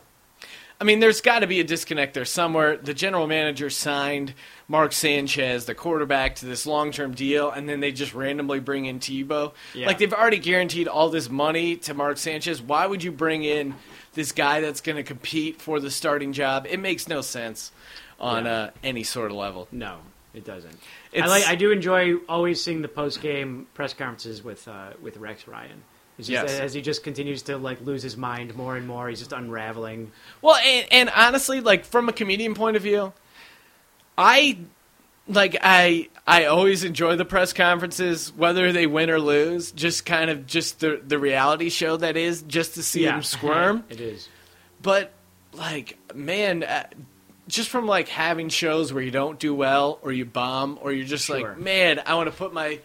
[0.81, 2.77] I mean, there's got to be a disconnect there somewhere.
[2.77, 4.35] The general manager signed
[4.69, 8.85] Mark Sanchez, the quarterback, to this long term deal, and then they just randomly bring
[8.85, 9.55] in Tebow.
[9.75, 9.87] Yeah.
[9.89, 12.63] Like, they've already guaranteed all this money to Mark Sanchez.
[12.63, 13.75] Why would you bring in
[14.13, 16.67] this guy that's going to compete for the starting job?
[16.69, 17.73] It makes no sense
[18.21, 18.53] on Yeah.
[18.53, 19.67] uh, any sort of level.
[19.73, 19.97] No,
[20.33, 20.79] it doesn't.
[21.17, 21.47] I like.
[21.47, 25.83] I do enjoy always seeing the post game press conferences with uh, with Rex Ryan.
[26.19, 26.59] Just, Yes.
[26.59, 30.11] As he just continues to like lose his mind more and more, he's just unraveling.
[30.43, 33.13] Well, and, and honestly, like from a comedian point of view,
[34.17, 34.59] I
[35.29, 39.71] like I I always enjoy the press conferences, whether they win or lose.
[39.71, 43.85] Just kind of just the the reality show that is, just to see him squirm.
[43.89, 44.29] it is.
[44.83, 45.13] But
[45.53, 46.85] like, man, uh,
[47.49, 51.07] just from like having shows where you don't do well or you bomb or you're
[51.07, 51.41] just Sure.
[51.51, 52.79] like, man, I want to put my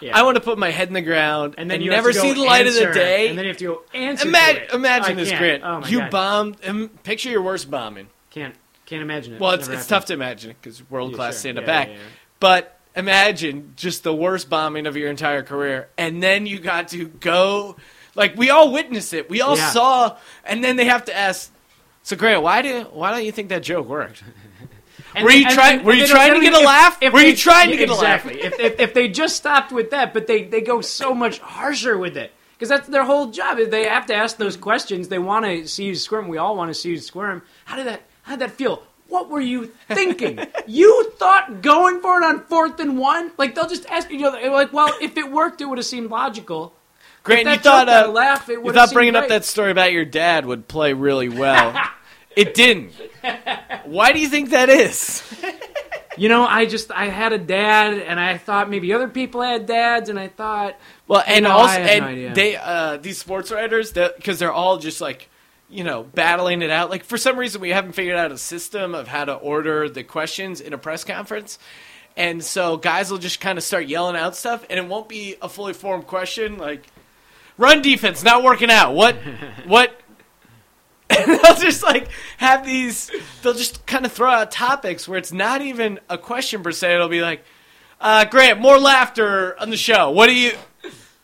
[0.00, 0.16] Yeah.
[0.18, 2.16] I want to put my head in the ground and then and you never have
[2.16, 3.28] to go see the light of the day.
[3.28, 4.28] and then you have to go answer.
[4.28, 4.70] Ima- to it.
[4.74, 5.62] imagine I this, can't.
[5.62, 5.84] Grant.
[5.84, 6.10] Oh you God.
[6.10, 6.56] bombed.
[6.66, 8.08] Um, picture your worst bombing.
[8.30, 8.54] Can't
[8.86, 9.40] can't imagine it.
[9.40, 11.38] Well, it's, it's tough to imagine because world class sure.
[11.40, 11.88] stand up Yeah, back.
[11.88, 12.00] yeah, yeah.
[12.40, 17.06] But imagine just the worst bombing of your entire career, and then you got to
[17.06, 17.76] go.
[18.14, 19.70] Like we all witnessed it, we all Yeah.
[19.70, 21.50] saw, and then they have to ask.
[22.02, 24.22] So, Grant, why do why don't you think that joke worked?
[25.14, 26.96] And Were you and- trying- and were you they don't- trying to get a laugh?
[27.02, 28.24] if Were you they- trying to get a laugh?
[28.24, 28.42] exactly.
[28.46, 31.98] if, if if they just stopped with that, but they they go so much harsher
[31.98, 33.58] with it because that's their whole job.
[33.58, 35.08] They have to ask those questions.
[35.08, 36.28] They want to see you squirm.
[36.28, 37.42] We all want to see you squirm.
[37.66, 38.02] How did that?
[38.22, 38.82] How did that feel?
[39.08, 40.38] What were you thinking?
[40.66, 43.32] you thought going for it on fourth and one?
[43.36, 44.16] Like they'll just ask you.
[44.18, 46.72] you know, like, well, if it worked, it would have seemed logical.
[47.22, 50.44] Grant, you thought uh, laugh, it you thought bringing up that story about your dad
[50.44, 51.74] would play really well.
[52.36, 52.92] it didn't.
[53.84, 55.22] Why do you think that is?
[56.16, 59.64] You know, I just I had a dad, and I thought maybe other people had
[59.64, 60.76] dads, and I thought
[61.08, 65.00] Well, and know, also, and no they uh, these sports writers, because they're all just
[65.00, 65.30] like,
[65.70, 66.90] you know, battling it out.
[66.90, 70.04] Like for some reason, we haven't figured out a system of how to order the
[70.04, 71.58] questions in a press conference,
[72.14, 75.36] and so guys will just kind of start yelling out stuff, and it won't be
[75.40, 76.86] a fully formed question like,
[77.58, 79.16] "Run defense not working out." What?
[79.66, 79.98] what?
[81.10, 83.10] And they'll just like have these.
[83.42, 86.94] They'll just kind of throw out topics where it's not even a question per se.
[86.94, 87.44] It'll be like,
[88.00, 90.10] uh, "Grant, more laughter on the show.
[90.10, 90.52] What do you?"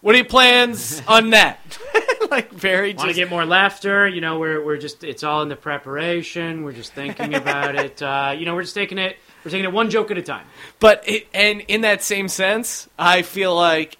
[0.00, 1.78] What are your plans on that?
[2.30, 4.06] like very want to get more laughter.
[4.06, 6.62] You know, we're we're just it's all in the preparation.
[6.62, 8.00] We're just thinking about it.
[8.00, 9.16] Uh, you know, we're just taking it.
[9.44, 10.46] We're taking it one joke at a time.
[10.78, 13.97] But it, and in that same sense, I feel like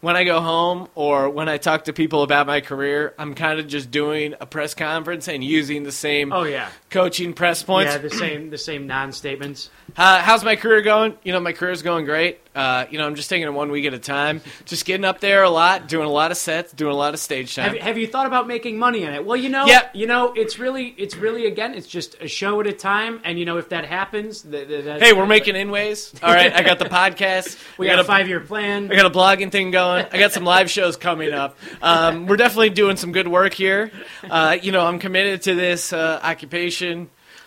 [0.00, 3.58] when I go home or when I talk to people about my career, I'm kind
[3.58, 7.92] of just doing a press conference and using the same Oh yeah, coaching press points.
[7.92, 7.98] yeah.
[7.98, 9.68] The same the same non statements.
[9.96, 11.14] Uh, how's my career going?
[11.22, 12.40] You know, my career's going great.
[12.54, 14.40] Uh, you know, I'm just taking it one week at a time.
[14.64, 17.20] Just getting up there a lot, doing a lot of sets, doing a lot of
[17.20, 17.72] stage time.
[17.74, 19.24] Have, have you thought about making money in it?
[19.26, 19.90] Well, you know, Yep.
[19.94, 23.38] you know, it's really, it's really again, it's just a show at a time, and
[23.38, 26.18] you know, if that happens, th- th- that's, hey, we're making inways.
[26.22, 27.58] All right, I got the podcast.
[27.78, 28.90] we I got a a five-year plan.
[28.90, 30.06] I got a blogging thing going.
[30.10, 31.56] I got some live shows coming up.
[31.82, 33.92] Um, we're definitely doing some good work here.
[34.28, 36.20] Uh, you know, I'm committed to this uh,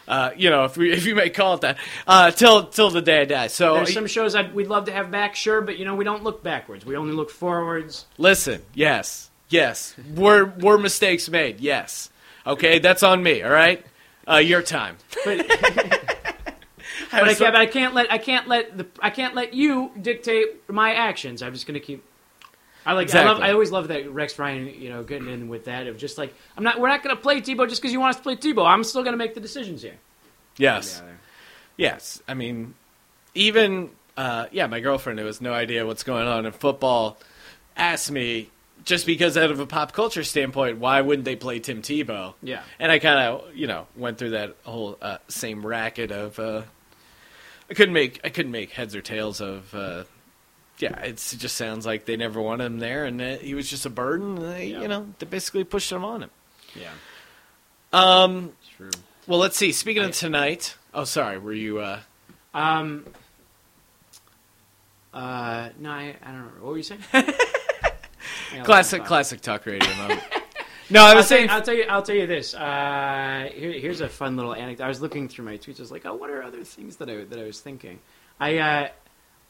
[0.07, 3.01] Uh, you know, if we, if you may call it that, uh, till till the
[3.01, 3.47] day I die.
[3.47, 6.03] So There's some shows I'd, we'd love to have back, sure, but you know, we
[6.03, 6.85] don't look backwards.
[6.85, 8.05] We only look forwards.
[8.17, 11.59] listen, yes, yes, were were mistakes made?
[11.59, 12.09] Yes.
[12.47, 13.43] Okay, that's on me.
[13.43, 13.85] All right,
[14.27, 14.97] uh, your time.
[15.25, 15.47] But,
[17.11, 17.39] but I can't.
[17.39, 18.11] But I can't let.
[18.11, 18.85] I can't let the.
[18.99, 21.41] I can't let you dictate my actions.
[21.41, 22.03] I'm just gonna keep.
[22.89, 23.13] I like.
[23.13, 23.39] I love.
[23.39, 24.65] I always love that Rex Ryan.
[24.65, 26.79] You know, getting in with that of just like I'm not.
[26.79, 28.65] We're not gonna play Tebow just because you want us to play Tebow.
[28.65, 29.93] I'm still gonna make the decisions here.
[30.57, 31.03] Yes.
[31.77, 32.73] Yes, I mean,
[33.35, 37.17] even uh, yeah, my girlfriend who has no idea what's going on in football
[37.77, 38.49] asked me
[38.83, 42.33] just because out of a pop culture standpoint, why wouldn't they play Tim Tebow?
[42.41, 42.63] Yeah.
[42.79, 46.63] and I kind of you know went through that whole uh, same racket of uh,
[47.69, 49.75] I couldn't make I couldn't make heads or tails of.
[49.75, 50.03] Uh,
[50.79, 53.69] yeah, it's, it just sounds like they never wanted him there, and uh, he was
[53.69, 54.37] just a burden.
[54.37, 54.81] And they, Yeah.
[54.81, 56.29] you know, they basically pushed him on him.
[56.75, 56.91] Yeah.
[57.93, 58.91] Um, True.
[59.27, 59.71] well, let's see.
[59.71, 61.79] Speaking I- of tonight, oh, sorry, were you?
[61.79, 61.99] Uh,
[62.53, 63.05] Um.
[65.13, 65.69] Uh.
[65.79, 66.51] No, I, I don't know.
[66.63, 67.01] What were you saying?
[68.63, 70.21] Classic, classic talk radio moment.
[70.89, 71.49] No, I I'll was tell, you, saying.
[71.51, 71.83] I'll tell you.
[71.83, 72.55] I'll tell you this.
[72.55, 74.85] Uh, here, here's a fun little anecdote.
[74.85, 75.79] I was looking through my tweets.
[75.79, 77.99] I was like, "Oh, what are other things that I that I was thinking?"
[78.39, 78.87] I uh,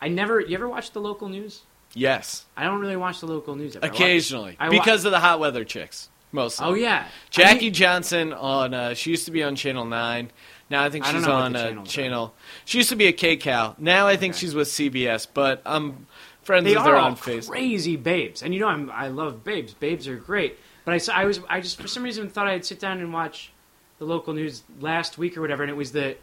[0.02, 0.40] I never.
[0.40, 1.62] You ever watch the local news?
[1.94, 3.76] Yes, I don't really watch the local news.
[3.76, 3.86] Ever.
[3.86, 6.10] I watch- occasionally I wa- because of the hot weather chicks.
[6.32, 6.66] Mostly.
[6.68, 8.74] Oh yeah, Jackie I mean, Johnson on.
[8.74, 10.32] Uh, she used to be on Channel Nine.
[10.70, 11.92] Now I think I she's know on the uh, channels are.
[11.92, 12.34] channel.
[12.66, 13.80] She used to be a KCAL.
[13.80, 14.42] Now I think Okay.
[14.42, 15.26] she's with CBS.
[15.34, 16.06] But I'm
[16.44, 17.50] friends they with her on Facebook.
[17.50, 19.74] crazy babes, and you know I'm, I love babes.
[19.74, 20.60] Babes are great.
[20.86, 23.12] But I, saw- I was I just for some reason thought I'd sit down and
[23.12, 23.52] watch
[23.98, 26.16] the local news last week or whatever, and it was the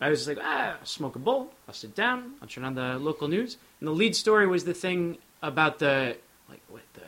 [0.00, 2.98] I was like ah I'll smoke a bowl, I'll sit down, I'll turn on the
[2.98, 6.16] local news, and the lead story was the thing about the
[6.48, 7.02] like what the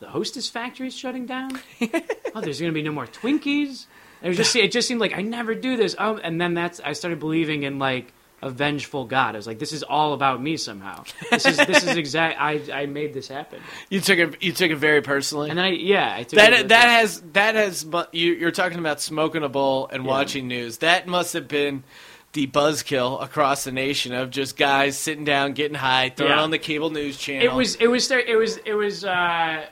[0.00, 1.50] the Hostess factory is shutting down.
[2.34, 3.86] oh, there's gonna be no more Twinkies.
[4.22, 5.94] It just it just seemed like I never do this.
[5.98, 9.34] Oh, and then that's I started believing in like a vengeful God.
[9.34, 11.02] I was like, this is all about me somehow.
[11.30, 12.40] This is this is exact.
[12.40, 13.60] I I made this happen.
[13.90, 14.42] You took it.
[14.42, 15.50] You took it very personally.
[15.50, 18.78] And then I yeah I took that with that has that has you, you're talking
[18.78, 20.10] about smoking a bowl and Yeah.
[20.10, 20.78] watching news.
[20.78, 21.82] That must have been
[22.34, 26.42] the buzzkill across the nation of just guys sitting down, getting high, throwing Yeah.
[26.42, 27.44] on the cable news channel.
[27.46, 29.04] It was it was it was it was.
[29.04, 29.64] uh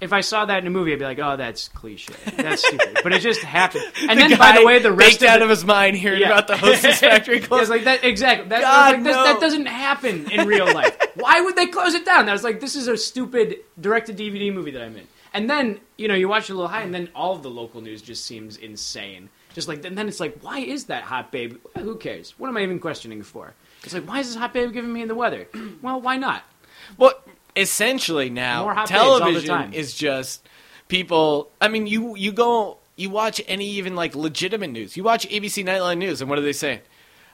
[0.00, 2.14] if I saw that in a movie, I'd be like, "Oh, that's cliche.
[2.34, 3.84] That's stupid." But it just happened.
[4.08, 6.28] And then, by the way, the rest of out the, of his mind hearing Yeah.
[6.28, 7.68] about the Hostess factory closing.
[7.68, 8.48] like that exactly.
[8.48, 9.24] That, God, like, no.
[9.24, 10.96] that doesn't happen in real life.
[11.16, 12.30] Why would they close it down?
[12.30, 15.06] I was like, this is a stupid direct to DVD movie that I'm in.
[15.34, 17.50] And then you know you watch it a little high, and then all of the
[17.50, 19.28] local news just seems insane.
[19.54, 21.58] Just like and then it's like, why is that hot babe?
[21.78, 22.34] Who cares?
[22.38, 23.54] What am I even questioning for?
[23.82, 25.48] It's like, why is this hot babe giving me the weather?
[25.82, 26.44] well, why not?
[26.96, 27.14] Well,
[27.56, 30.48] essentially now More hot babes all the television is just
[30.88, 31.50] people.
[31.60, 34.96] I mean, you you go you watch any even like legitimate news.
[34.96, 36.80] You watch ABC Nightline News, and what are they saying?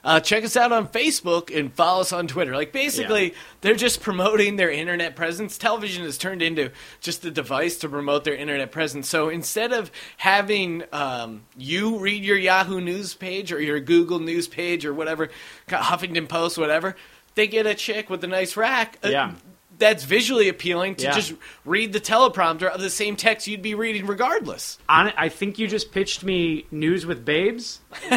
[0.07, 2.55] Uh, check us out on Facebook and follow us on Twitter.
[2.55, 5.57] Like basically, they're just promoting their internet presence.
[5.57, 9.09] Television has turned into just a device to promote their internet presence.
[9.09, 14.47] So instead of having um, you read your Yahoo News page or your Google News
[14.47, 15.27] page or whatever,
[15.67, 16.95] Huffington Post, whatever,
[17.35, 18.99] they get a chick with a nice rack.
[19.03, 19.33] Yeah.
[19.79, 21.11] That's visually appealing to Yeah.
[21.11, 21.33] just
[21.65, 24.77] read the teleprompter of the same text you'd be reading regardless.
[24.89, 27.79] On, I think you just pitched me news with babes,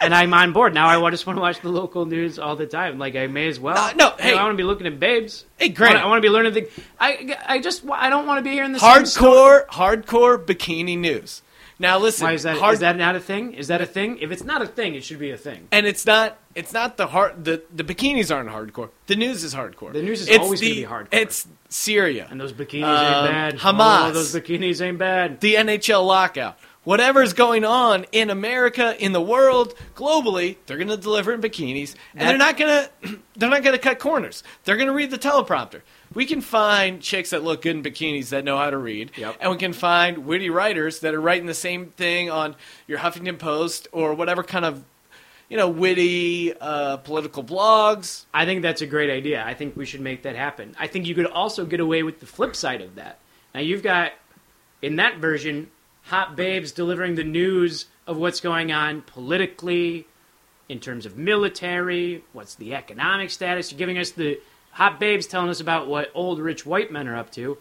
[0.00, 0.88] and I'm on board now.
[1.04, 2.98] I just want to watch the local news all the time.
[2.98, 3.78] Like I may as well.
[3.78, 4.34] Uh, no, You hey.
[4.36, 5.44] I want to be looking at babes.
[5.56, 5.96] Hey, I Grant.
[5.96, 6.68] I want to be learning things.
[7.00, 9.62] I, I just I don't want to be the same story.
[9.64, 11.42] Hardcore, hardcore bikini news.
[11.80, 12.56] Now listen, Why is that?
[12.58, 13.54] Hard- is that not a thing?
[13.54, 14.18] Is that a thing?
[14.18, 15.68] If it's not a thing, it should be a thing.
[15.70, 16.36] and it's not.
[16.54, 17.44] It's not the hard.
[17.44, 18.90] The the bikinis aren't hardcore.
[19.06, 19.92] The news is hardcore.
[19.92, 21.08] The news is It's always gonna be hardcore.
[21.12, 23.58] It's Syria, And those bikinis Um, ain't bad.
[23.58, 24.08] Hamas.
[24.08, 25.40] Oh, those bikinis ain't bad.
[25.40, 26.58] the NHL lockout.
[26.84, 31.94] Whatever's going on in America, in the world, globally, they're going to deliver in bikinis,
[32.14, 34.42] and they're not going to they're not going to cut corners.
[34.64, 35.82] They're going to read the teleprompter.
[36.18, 39.36] We can find chicks that look good in bikinis that know how to read, Yep.
[39.38, 42.56] and we can find witty writers that are writing the same thing on
[42.88, 44.82] your Huffington Post or whatever kind of
[45.48, 48.24] you know witty uh, political blogs.
[48.34, 49.44] I think that's a great idea.
[49.46, 50.74] I think we should make that happen.
[50.76, 53.20] I think you could also get away with the flip side of that.
[53.54, 54.10] Now you've got
[54.82, 55.70] in that version
[56.02, 60.04] hot babes delivering the news of what's going on politically,
[60.68, 62.24] in terms of military.
[62.32, 63.70] What's the economic status?
[63.70, 64.40] You're giving us the
[64.78, 67.58] hot babes telling us about what old rich white men are up to.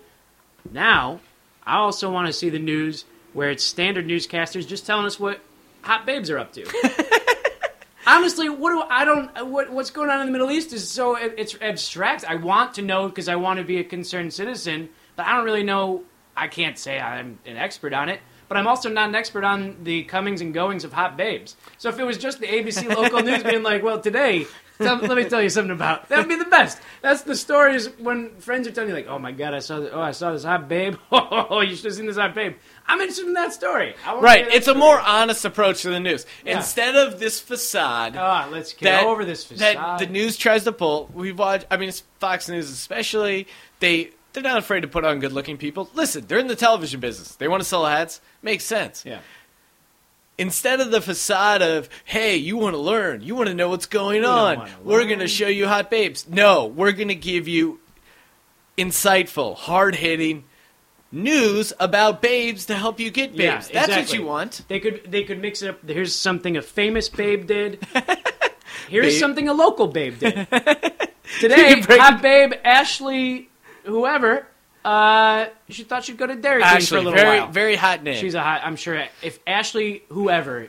[0.71, 1.19] Now,
[1.65, 5.41] I also want to see the news where it's standard newscasters just telling us what
[5.81, 6.63] hot babes are up to.
[8.07, 11.15] Honestly, what do I don't what what's going on in the Middle East is so
[11.15, 12.23] it, it's abstract.
[12.23, 15.43] I want to know because I want to be a concerned citizen, but I don't
[15.43, 16.03] really know.
[16.35, 19.77] I can't say I'm an expert on it, but I'm also not an expert on
[19.83, 21.55] the comings and goings of hot babes.
[21.79, 24.45] So if it was just the ABC local news being like, "Well, today
[24.79, 26.07] Let me tell you something about.
[26.09, 26.79] That would be the best.
[27.01, 29.89] That's the stories when friends are telling you like, "Oh my god, I saw this.
[29.93, 30.95] Oh, I saw this hot babe.
[31.11, 32.55] Oh, you should have seen this hot babe."
[32.87, 33.95] I'm interested in that story.
[34.05, 34.45] Right.
[34.45, 36.25] that It's a more honest approach to the news.
[36.45, 36.57] Yeah.
[36.57, 39.75] Instead of this facade Ah, let's get that, over this facade.
[39.77, 41.09] that the news tries to pull.
[41.13, 41.65] We've watched.
[41.71, 43.47] I mean, it's Fox News especially.
[43.79, 45.89] They they're not afraid to put on good-looking people.
[45.95, 47.35] Listen, they're in the television business.
[47.35, 48.21] They want to sell ads.
[48.43, 49.03] Makes sense.
[49.05, 49.19] yeah.
[50.37, 53.87] Instead of the facade of, hey, you want to learn, you want to know what's
[53.87, 56.27] going don't on, we're going to show you hot babes.
[56.29, 57.79] No, we're going to give you
[58.77, 60.43] insightful, hard-hitting
[61.11, 63.69] news about babes to help you get babes.
[63.71, 64.63] Yeah, That's what you want.
[64.67, 65.87] They could they could mix it up.
[65.87, 67.83] Here's something a famous babe did.
[68.89, 69.19] Here's Babe.
[69.19, 70.47] something a local babe did.
[71.41, 73.49] Today, hot babe Ashley,
[73.83, 74.47] whoever,
[74.87, 77.49] uh, she thought she'd go to Dairy Queen for a Ashley, little very while.
[77.51, 78.15] very hot name.
[78.21, 78.61] She's a hot.
[78.63, 80.67] I'm sure if Ashley, whoever,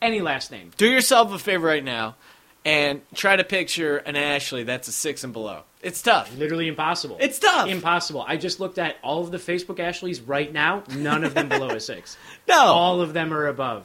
[0.00, 0.70] any last name.
[0.76, 2.14] Do yourself a favor right now
[2.64, 5.62] and try to picture an Ashley that's a six and below.
[5.82, 6.36] It's tough.
[6.36, 7.16] Literally impossible.
[7.20, 7.66] It's tough.
[7.68, 8.22] Impossible.
[8.26, 10.82] I just looked at all of the Facebook Ashleys right now.
[10.94, 12.16] None of them below a six.
[12.48, 13.84] No, All of them are above.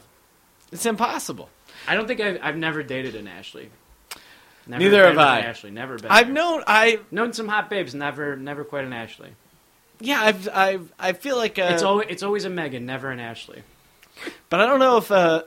[0.72, 1.50] it's impossible.
[1.88, 3.70] I don't think I've, I've never dated an Ashley.
[4.68, 5.40] Never Neither been have with I.
[5.42, 5.72] Ashley.
[5.72, 6.10] Never been.
[6.12, 7.94] I've known I known some hot babes.
[7.96, 9.30] Never, never quite an Ashley.
[10.00, 13.20] Yeah I've I've I feel like uh, It's always it's always a Megan, never an
[13.20, 13.64] Ashley.
[14.50, 15.44] but I don't know if uh,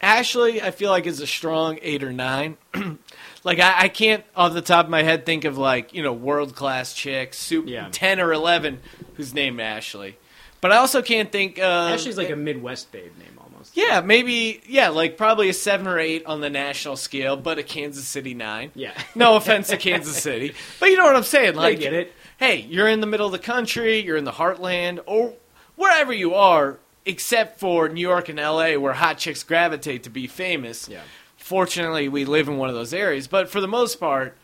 [0.00, 2.56] Ashley I feel like is a strong eight or nine.
[3.44, 6.12] like I, I can't off the top of my head think of like you know
[6.12, 7.88] world class chicks, super Yeah.
[7.90, 8.80] ten or eleven
[9.14, 10.16] who's named Ashley.
[10.60, 11.58] But I also can't think.
[11.58, 13.76] Uh, Ashley's like a Midwest babe name almost.
[13.76, 14.62] Yeah, maybe.
[14.66, 18.32] Yeah, like probably a seven or eight on the national scale, but a Kansas City
[18.32, 18.70] nine.
[18.74, 18.92] Yeah.
[19.14, 21.54] No offense to Kansas City, but you know what I'm saying.
[21.54, 22.12] Like, get it.
[22.38, 25.34] Hey, you're in the middle of the country, you're in the heartland, or
[25.76, 30.26] wherever you are, except for New York and L.A., where hot chicks gravitate to be
[30.26, 30.88] famous.
[30.88, 31.00] Yeah.
[31.36, 34.36] Fortunately, we live in one of those areas, but for the most part,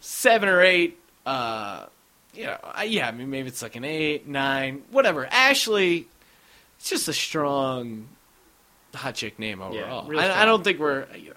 [0.00, 0.98] seven or eight.
[1.26, 1.86] Uh,
[2.34, 5.26] you know, I- yeah, I mean, maybe it's like an eight, nine, whatever.
[5.26, 6.06] Ashley,
[6.78, 8.08] it's just a strong
[8.94, 10.06] hot chick name overall.
[10.06, 11.36] real I, I don't think we're, you know,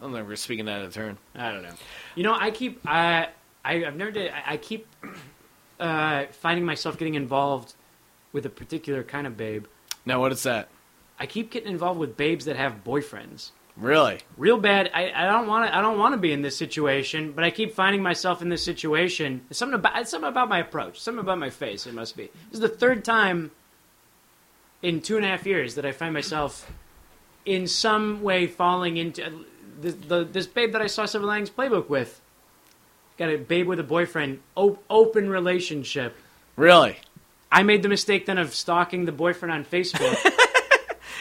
[0.00, 1.18] I don't think we're speaking out of turn.
[1.34, 1.74] I don't know.
[2.14, 3.28] You know, I keep I,
[3.64, 4.30] I I've never did.
[4.30, 4.86] I, I keep
[5.80, 7.74] uh, finding myself getting involved
[8.32, 9.66] with a particular kind of babe.
[10.04, 10.68] Now, what is that?
[11.18, 13.50] I keep getting involved with babes that have boyfriends.
[13.76, 14.20] Really?
[14.36, 14.90] real bad.
[14.94, 15.76] I, I don't want to.
[15.76, 18.62] I don't want to be in this situation, but I keep finding myself in this
[18.62, 19.44] situation.
[19.50, 21.00] It's something about it's something about my approach.
[21.00, 21.86] Something about my face.
[21.86, 22.24] It must be.
[22.50, 23.50] This is the third time
[24.80, 26.70] in two and a half years that I find myself
[27.44, 29.44] in some way falling into
[29.80, 32.20] the, the this babe that I saw Silver Linings Playbook with.
[33.16, 34.40] Got a babe with a boyfriend.
[34.56, 36.16] Op- open relationship.
[36.56, 36.96] Really?
[37.50, 40.16] I made the mistake then of stalking the boyfriend on Facebook.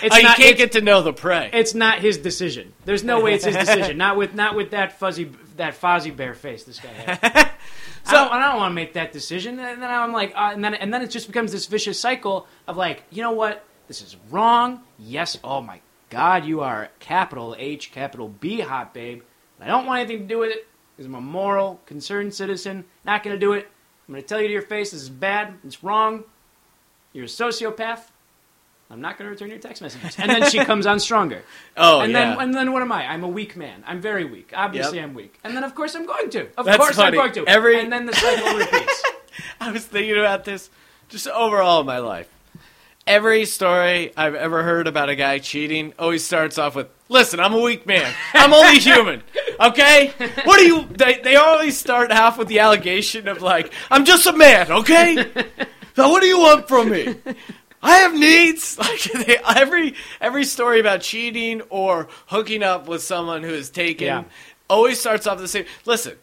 [0.01, 1.49] It's oh, you not- can't it's- get to know the prey.
[1.53, 2.73] it's not his decision.
[2.83, 3.97] There's no way it's his decision.
[4.03, 7.19] Not with not with that fuzzy that Fozzie Bear face this guy has.
[8.03, 9.59] so I don't, I don't want to make that decision.
[9.59, 12.47] And then I'm like, uh, and then and then it just becomes this vicious cycle
[12.67, 13.63] of like, you know what?
[13.87, 14.81] This is wrong.
[14.99, 15.37] Yes.
[15.41, 15.79] Oh my
[16.09, 19.21] God, you are capital H, capital B, hot babe.
[19.61, 22.85] I don't want anything to do with it because I'm a moral, concerned citizen.
[23.05, 23.67] Not going to do it.
[24.07, 25.53] I'm going to tell you to your face, this is bad.
[25.63, 26.23] It's wrong.
[27.13, 28.01] You're a sociopath.
[28.91, 30.15] I'm not going to return your text messages.
[30.19, 31.41] And then she comes on stronger.
[31.77, 32.29] oh, and yeah.
[32.35, 33.07] then and then what am I?
[33.07, 33.83] I'm a weak man.
[33.87, 34.51] I'm very weak.
[34.55, 35.07] Obviously, Yep.
[35.09, 35.39] I'm weak.
[35.43, 36.47] And then of course I'm going to.
[36.57, 37.17] Of That's course funny.
[37.17, 37.47] I'm going to.
[37.47, 39.03] Every- and then the cycle repeats.
[39.59, 40.69] I was thinking about this
[41.09, 42.29] just overall in my life.
[43.07, 47.53] Every story I've ever heard about a guy cheating always starts off with, "Listen, I'm
[47.53, 48.13] a weak man.
[48.33, 49.23] I'm only human.
[49.63, 50.11] Okay?
[50.45, 54.25] What do you?" They, they always start half with the allegation of like, "I'm just
[54.27, 55.25] a man." Okay?
[55.95, 57.15] So what do you want from me?
[57.81, 58.77] I have needs.
[58.79, 64.07] Like they, every every story about cheating or hooking up with someone who is taken
[64.07, 64.23] Yeah.
[64.69, 65.65] always starts off the same.
[65.85, 66.17] Listen,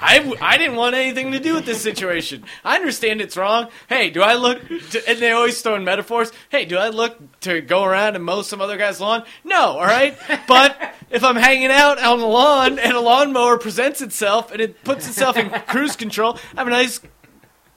[0.00, 2.44] I, I didn't want anything to do with this situation.
[2.64, 3.68] I understand it's wrong.
[3.88, 4.66] Hey, do I look?
[4.90, 6.32] To, and they always throw in metaphors.
[6.48, 9.24] Hey, do I look to go around and mow some other guy's lawn?
[9.44, 10.18] No, all right.
[10.48, 14.82] But if I'm hanging out on the lawn and a lawnmower presents itself and it
[14.84, 17.00] puts itself in cruise control, I have a nice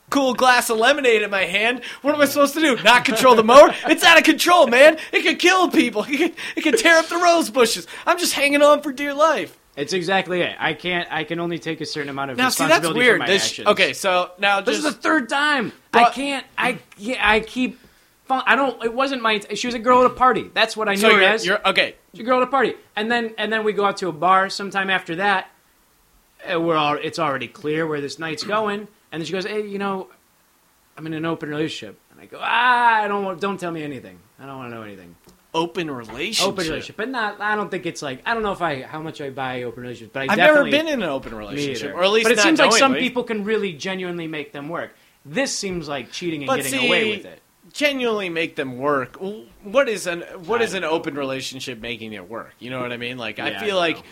[0.09, 1.83] cool glass of lemonade in my hand.
[2.01, 2.81] What am I supposed to do?
[2.81, 3.73] Not control the mower?
[3.87, 4.97] It's out of control, man.
[5.11, 6.03] It could kill people.
[6.03, 7.85] It could, it could tear up the rose bushes.
[8.07, 9.59] I'm just hanging on for dear life.
[9.79, 10.55] It's exactly it.
[10.59, 11.07] I can't.
[11.11, 13.15] I can only take a certain amount of Now, see, that's responsibility weird.
[13.15, 13.67] for my This- actions.
[13.69, 15.71] okay, so now This just is the third time.
[15.93, 16.45] I can't.
[16.57, 17.17] I yeah.
[17.21, 17.79] I keep.
[18.29, 18.83] I don't.
[18.83, 19.39] It wasn't my.
[19.55, 20.51] She was a girl at a party.
[20.53, 21.45] That's what I knew so her you're, as.
[21.45, 21.95] you're okay.
[22.13, 24.11] She's a girl at a party, and then and then we go out to a
[24.11, 25.49] bar sometime after that.
[26.45, 26.93] And we're all.
[26.95, 30.09] It's already clear where this night's going, and then she goes, "Hey, you know,
[30.97, 33.23] I'm in an open relationship." And I go, "Ah, I don't.
[33.25, 34.19] want Don't tell me anything.
[34.39, 35.15] I don't want to know anything."
[35.53, 36.45] Open relationship.
[36.47, 37.41] Open relationship, but not.
[37.41, 38.21] I don't think it's like.
[38.25, 40.63] I don't know if I how much I buy open relationships, but I I've never
[40.65, 43.43] been in an open relationship, or at least But it seems like some people can
[43.43, 44.91] really genuinely make them work.
[45.25, 47.41] This seems like cheating and But getting see, away with it.
[47.73, 49.17] genuinely make them work.
[49.63, 50.91] What is an what I is an know.
[50.91, 52.53] open relationship making it work?
[52.59, 53.17] You know what I mean?
[53.17, 54.03] Like I Yeah, I feel don't like know.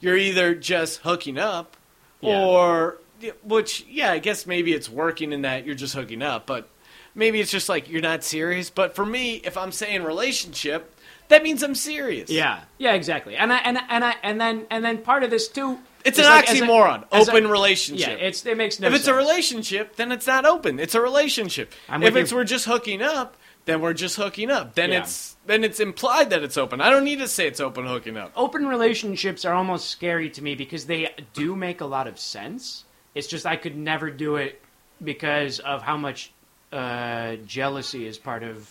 [0.00, 1.76] you're either just hooking up,
[2.22, 2.42] Yeah.
[2.42, 2.98] or
[3.42, 6.68] which yeah, I guess maybe it's working in that you're just hooking up, but
[7.16, 8.70] maybe it's just like you're not serious.
[8.70, 10.94] But for me, if I'm saying relationship,
[11.28, 12.30] that means I'm serious.
[12.30, 13.34] Yeah, yeah, exactly.
[13.36, 15.78] And I and I- and I and then and then part of this too.
[16.04, 17.04] It's an like as a- oxymoron.
[17.10, 18.18] as a- open Yeah, relationship.
[18.22, 18.94] it's it makes no sense.
[18.94, 20.78] if it's a relationship, then it's not open.
[20.78, 21.72] It's a relationship.
[21.88, 22.36] I'm if with it's you.
[22.36, 24.76] we're just hooking up, then we're just hooking up.
[24.76, 25.00] Then Yeah.
[25.00, 26.80] it's then it's implied that it's open.
[26.80, 28.30] I don't need to say it's open hooking up.
[28.36, 32.84] Open relationships are almost scary to me because they do make a lot of sense.
[33.16, 34.60] It's just I could never do it
[35.02, 36.30] because of how much
[36.76, 38.70] uh, jealousy is part of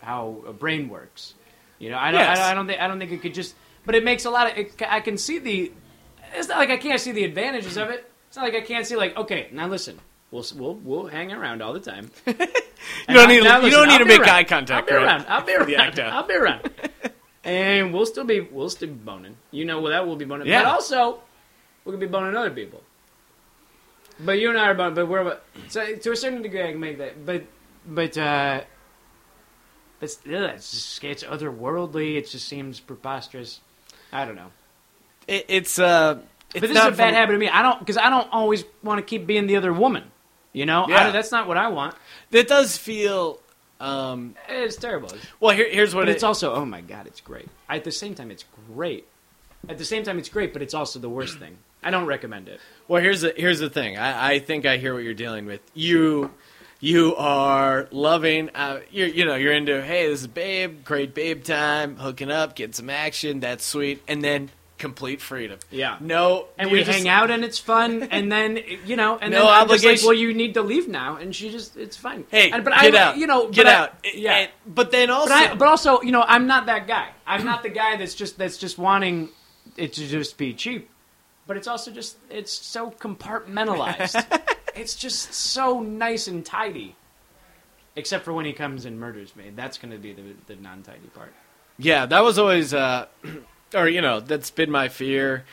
[0.00, 1.34] how a brain works.
[1.78, 2.38] You know, I don't, Yes.
[2.38, 3.54] I, I don't think I don't think it could just.
[3.86, 4.56] But it makes a lot of.
[4.58, 5.72] It, I can see the.
[6.34, 8.10] It's not like I can't see the advantages of it.
[8.28, 9.98] It's not like I can't see like okay now listen.
[10.30, 12.10] We'll, we'll, we'll hang around all the time.
[13.08, 14.30] You don't need to, Now, you don't need I'll to make around.
[14.30, 14.90] eye contact.
[14.90, 15.26] I'll be around.
[15.28, 15.98] I'll be around.
[16.00, 16.70] I'll be around.
[17.44, 19.36] and we'll still be we'll still be boning.
[19.50, 20.46] You know well, that we'll be boning.
[20.46, 20.62] Yeah.
[20.62, 21.20] But also
[21.84, 22.82] we could be boning other people.
[24.24, 24.94] But you and I are boning.
[24.94, 27.24] But we're so to a certain degree I can make that.
[27.24, 27.44] But
[27.86, 28.62] but uh,
[30.00, 32.16] it's ugh, it's just it's otherworldly.
[32.16, 33.60] It just seems preposterous.
[34.12, 34.50] I don't know.
[35.26, 36.20] It, it's uh,
[36.54, 37.48] it's But this is a bad from- habit of me.
[37.48, 40.04] I don't because I don't always want to keep being the other woman.
[40.52, 41.08] You know, Yeah.
[41.08, 41.94] I, that's not what I want.
[42.32, 43.38] That does feel.
[43.78, 45.10] Um, It's terrible.
[45.38, 47.48] well, here, here's what it, it's also, oh my god, it's great.
[47.68, 48.44] At the same time, it's
[48.74, 49.06] great.
[49.68, 51.56] At the same time, it's great, but it's also the worst thing.
[51.82, 52.60] I don't recommend it.
[52.88, 53.96] Well, here's the here's the thing.
[53.96, 55.60] I, I think I hear what you're dealing with.
[55.74, 56.30] You
[56.80, 58.50] you are loving.
[58.54, 59.80] Uh, you're you know you're into.
[59.82, 60.84] Hey, this is babe.
[60.84, 61.96] Great babe time.
[61.96, 63.40] Hooking up, getting some action.
[63.40, 64.02] That's sweet.
[64.08, 65.58] And then complete freedom.
[65.70, 65.98] Yeah.
[66.00, 66.46] No.
[66.58, 68.02] And we just- hang out, and it's fun.
[68.10, 70.06] And then you know, and No then I'm just like, obligation.
[70.06, 72.24] well, you need to leave now, and she just, it's fine.
[72.30, 73.16] Hey, and, but get I, out.
[73.18, 73.94] You know, get I- out.
[74.14, 74.32] yeah.
[74.36, 77.08] And- but then also, but I, but also, you know, I'm not that guy.
[77.26, 79.28] I'm not the guy that's just that's just wanting
[79.76, 80.89] it to just be cheap.
[81.50, 84.24] But it's also just it's so compartmentalized.
[84.76, 86.94] it's just so nice and tidy.
[87.96, 89.50] Except for when he comes and murders me.
[89.56, 91.32] That's going to be the the non-tidy part.
[91.76, 93.06] Yeah, that was always, uh,
[93.74, 95.44] or you know, that's been my fear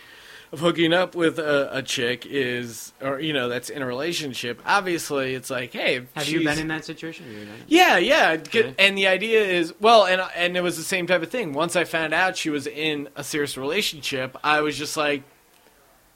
[0.52, 4.62] of hooking up with a, a chick is, or you know, that's in a relationship.
[4.68, 7.26] Obviously, it's like, hey, Have you been in that situation?
[7.26, 7.62] Have you been in it?
[7.70, 8.38] Yeah, yeah.
[8.38, 8.76] Okay.
[8.78, 11.54] And the idea is, well, and and it was the same type of thing.
[11.54, 15.24] Once I found out she was in a serious relationship, I was just like,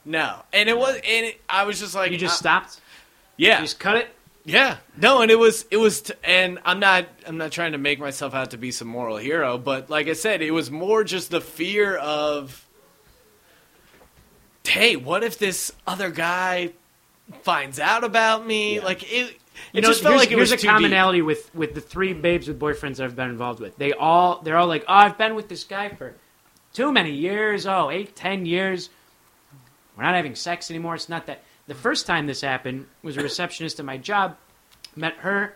[0.05, 0.41] no.
[0.53, 2.81] And it was, and it, I was just like, You just uh, stopped.
[3.37, 4.07] yeah, You just cut it.
[4.45, 4.77] yeah.
[4.97, 7.99] No, and it was it was t- and I'm not I'm not trying to make
[7.99, 11.29] myself out to be some moral hero, but like I said, it was more just
[11.31, 12.65] the fear of
[14.65, 16.71] hey, what if this other guy
[17.43, 18.75] finds out about me?
[18.75, 18.83] Yeah.
[18.83, 19.31] Like it
[19.73, 20.71] You it know, just felt like it was a too deep.
[20.71, 23.77] commonality with with the three babes with boyfriends I've been involved with.
[23.77, 26.13] They all they're all like, oh, I've been with this guy for
[26.73, 27.65] too many years.
[27.67, 28.89] Oh, eight, ten years.
[30.01, 30.95] We're not having sex anymore.
[30.95, 31.43] It's not that.
[31.67, 34.35] The first time this happened was a receptionist at my job.
[34.95, 35.53] Met her,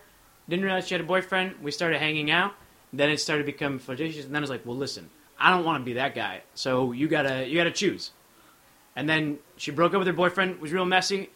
[0.48, 1.56] didn't realize she had a boyfriend.
[1.64, 2.54] We started hanging out.
[2.94, 5.66] Then it started to become flirtatious, and then I was like, well, listen, I don't
[5.66, 6.44] want to be that guy.
[6.54, 8.12] So you gotta you gotta choose.
[8.96, 10.62] And then she broke up with her boyfriend.
[10.62, 11.32] Was real messy.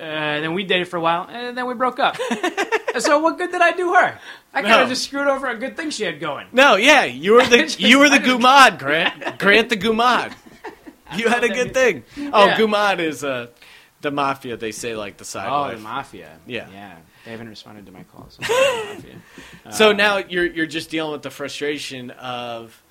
[0.00, 2.16] Uh, then we dated for a while, and then we broke up.
[2.98, 4.18] so what good did I do her?
[4.54, 4.88] I kind of No.
[4.88, 6.46] just screwed over a good thing she had going.
[6.50, 9.38] No, yeah, you were the you were the Gumad, Grant.
[9.38, 10.32] Grant the Gumad.
[11.16, 12.04] You had a good thing.
[12.32, 12.56] Oh, Yeah.
[12.58, 13.48] Gumad is uh,
[14.00, 14.56] the mafia.
[14.56, 15.76] They say like the side Oh, wife.
[15.76, 16.30] the mafia.
[16.46, 16.68] Yeah.
[16.72, 16.96] yeah.
[17.24, 18.38] They haven't responded to my calls.
[18.40, 19.16] Mafia.
[19.70, 22.82] So now you're you're just dealing with the frustration of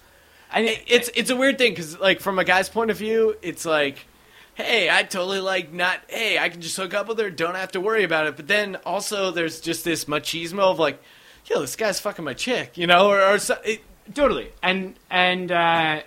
[0.53, 3.65] I, it's it's a weird thing because like from a guy's point of view, it's
[3.65, 4.05] like,
[4.53, 7.71] hey, I totally like not hey, I can just hook up with her, don't have
[7.73, 8.35] to worry about it.
[8.37, 11.01] But then also there's just this machismo of like,
[11.45, 13.81] yo, this guy's fucking my chick, you know, or, or so, it,
[14.13, 14.51] totally.
[14.63, 16.01] And and uh,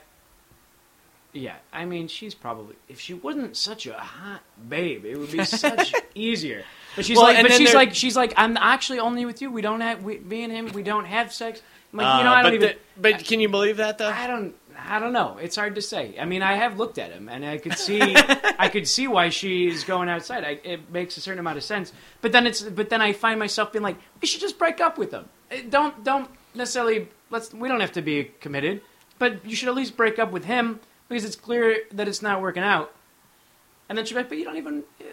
[1.34, 5.44] yeah, I mean, she's probably if she wasn't such a hot babe, it would be
[5.44, 6.64] such easier.
[6.96, 9.50] But she's Well, like, but she's there- like, she's like, I'm actually only with you.
[9.50, 11.60] We don't have, we, me and him, we don't have sex.
[11.92, 12.68] I'm like, you know, Uh, I don't but even.
[12.96, 14.08] the- but can you believe that though?
[14.08, 14.54] I don't.
[14.86, 15.38] I don't know.
[15.40, 16.14] It's hard to say.
[16.20, 18.00] I mean, I have looked at him, and I could see,
[18.58, 20.42] I could see why she's going outside.
[20.44, 21.92] I, it makes a certain amount of sense.
[22.20, 24.98] But then it's, but then I find myself being like, we should just break up
[24.98, 25.26] with him.
[25.52, 27.08] Eh, Don't, don't necessarily.
[27.30, 27.54] Let's.
[27.54, 28.82] We don't have to be committed,
[29.20, 32.40] but you should at least break up with him because it's clear that it's not
[32.42, 32.92] working out.
[33.88, 35.04] And then she's like, but you don't even, eh,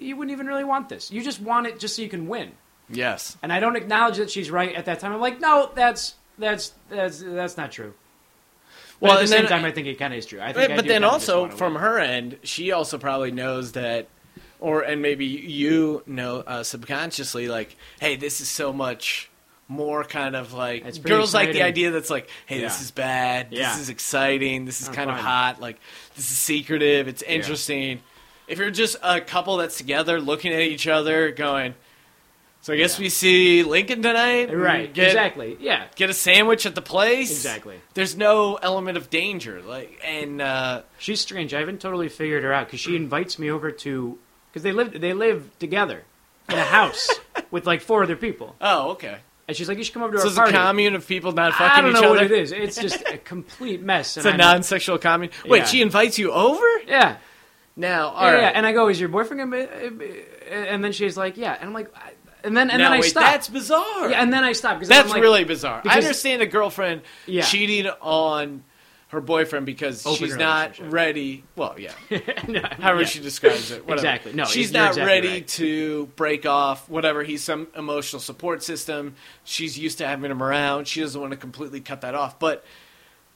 [0.00, 1.10] you wouldn't even really want this.
[1.10, 2.52] You just want it just so you can win.
[2.88, 3.36] Yes.
[3.42, 5.12] And I don't acknowledge that she's right at that time.
[5.12, 7.94] I'm like, no, that's that's that's that's not true.
[9.00, 10.40] But Well, at the same then- time, I think it kind of is true.
[10.40, 11.82] I think But, I but then also from win.
[11.82, 14.08] her end, she also probably knows that,
[14.60, 19.30] or and maybe you know uh, subconsciously, like, hey, this is so much
[19.74, 22.90] more kind of like It's pretty girls like the idea that's like, hey, this is
[22.90, 23.72] bad, Yeah.
[23.72, 25.78] this is exciting, this is Oh, kind of hot, like
[26.16, 28.00] this is secretive, it's interesting.
[28.48, 31.74] If you're just a couple that's together looking at each other, going.
[32.60, 33.04] So I guess Yeah.
[33.04, 34.46] we see Lincoln tonight.
[34.54, 34.92] Right?
[34.92, 35.56] Get, exactly.
[35.60, 35.84] Yeah.
[35.96, 37.30] Get a sandwich at the place.
[37.30, 37.78] Exactly.
[37.92, 41.52] There's no element of danger, like, and uh, She's strange.
[41.52, 44.18] I haven't totally figured her out because she invites me over to
[44.50, 46.04] because they live they live together
[46.48, 47.08] in a house
[47.50, 49.18] with like four other people, oh, okay.
[49.46, 51.32] And she's like, "You should come over to So our it's a commune of people
[51.32, 51.88] not fucking each other.
[51.88, 52.52] I don't know what it is.
[52.52, 54.16] It's just a complete mess.
[54.16, 55.30] It's a non-sexual commune.
[55.46, 55.64] Wait, Yeah.
[55.64, 56.64] she invites you over?
[56.86, 57.16] Yeah.
[57.76, 58.40] Now, all Yeah, right.
[58.42, 61.36] yeah, and I go, "Is your boyfriend?" Gonna be, uh, uh, and then she's like,
[61.36, 62.12] "Yeah," and I'm like, I-
[62.44, 63.22] and then and now, then I wait, stop.
[63.24, 64.10] that's bizarre.
[64.10, 65.80] yeah, and then I stop because that's I'm like, really bizarre.
[65.84, 67.42] I understand a girlfriend Yeah.
[67.42, 68.62] cheating on
[69.14, 71.44] her boyfriend because Open she's not ready.
[71.56, 71.92] Well, yeah,
[72.48, 73.06] No, however yeah.
[73.06, 73.86] she describes it.
[73.86, 74.06] Whatever.
[74.06, 74.32] Exactly.
[74.34, 75.48] No, she's not exactly ready right.
[75.48, 77.22] to break off whatever.
[77.22, 79.14] He's some emotional support system.
[79.44, 80.86] She's used to having him around.
[80.86, 82.38] She doesn't want to completely cut that off.
[82.38, 82.64] But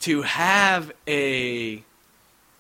[0.01, 1.83] to have a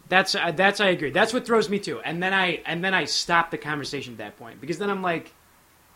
[0.08, 1.10] That's uh, that's I agree.
[1.10, 2.00] That's what throws me too.
[2.00, 5.02] And then I and then I stop the conversation at that point because then I'm
[5.02, 5.32] like,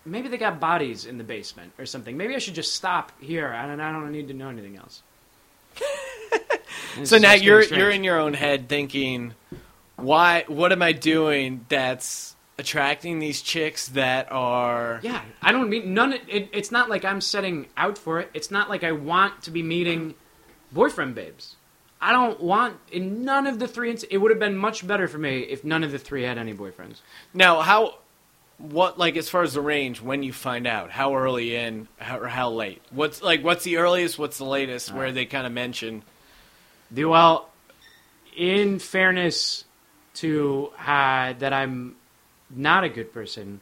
[0.04, 2.16] maybe they got bodies in the basement or something.
[2.16, 5.02] Maybe I should just stop here and I don't need to know anything else.
[6.98, 7.78] It's So now you're strange.
[7.80, 9.34] you're in your own head thinking,
[9.96, 10.44] why?
[10.48, 15.00] What am I doing that's attracting these chicks that are?
[15.02, 16.12] Yeah, I don't mean none.
[16.28, 18.30] It, it's not like I'm setting out for it.
[18.34, 20.14] It's not like I want to be meeting
[20.70, 21.56] boyfriend babes.
[22.00, 23.90] I don't want in none of the three.
[23.90, 26.36] ins- It would have been much better for me if none of the three had
[26.36, 26.96] any boyfriends.
[27.32, 27.94] Now how?
[28.58, 32.18] What like as far as the range when you find out how early in how,
[32.18, 32.80] or how late?
[32.90, 34.18] What's like what's the earliest?
[34.18, 34.92] What's the latest?
[34.92, 36.02] Uh, where they kind of mention?
[36.92, 37.48] The, well,
[38.36, 39.64] in fairness
[40.14, 41.96] to uh, that I'm
[42.50, 43.60] not a good person,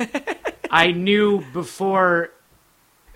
[0.70, 2.30] I knew before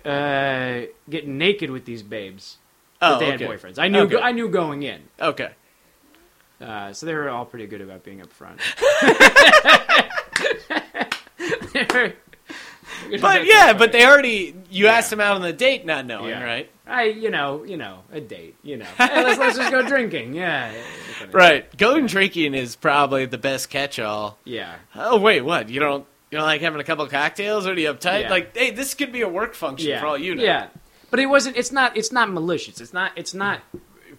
[0.05, 2.57] uh, getting naked with these babes
[2.99, 3.45] that Oh, they okay.
[3.45, 3.79] had boyfriends.
[3.79, 4.17] I knew Okay.
[4.19, 5.51] I knew going in, Okay.
[6.59, 8.59] uh, so they were all pretty good about being up front.
[11.73, 12.13] They were-
[13.21, 16.43] But yeah, but they already you asked them out on the date, not knowing, Yeah.
[16.43, 16.69] right?
[16.87, 18.85] I, you know, you know, a date, you know.
[18.97, 20.33] Hey, let's, let's just go drinking.
[20.33, 20.71] Yeah.
[21.31, 21.75] Right.
[21.77, 24.37] Going drinking is probably the best catch-all.
[24.45, 24.75] Yeah.
[24.95, 25.67] Oh wait, what?
[25.69, 28.21] You don't you don't like having a couple of cocktails, or do you uptight?
[28.21, 28.29] Yeah.
[28.29, 29.99] Like, hey, this could be a work function Yeah.
[29.99, 30.43] for all you know.
[30.43, 30.67] Yeah.
[31.11, 32.79] But it wasn't it's not it's not malicious.
[32.79, 33.59] It's not it's not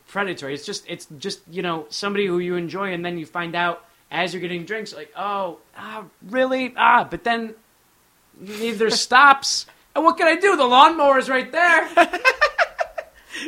[0.09, 0.55] predatory.
[0.55, 3.85] It's just it's just, you know, somebody who you enjoy and then you find out
[4.11, 6.75] as you're getting drinks like, "Oh, ah, really?
[6.77, 7.55] Ah, but then
[8.41, 9.67] neither stops.
[9.95, 10.57] And what can I do?
[10.57, 11.89] The lawnmower is right there.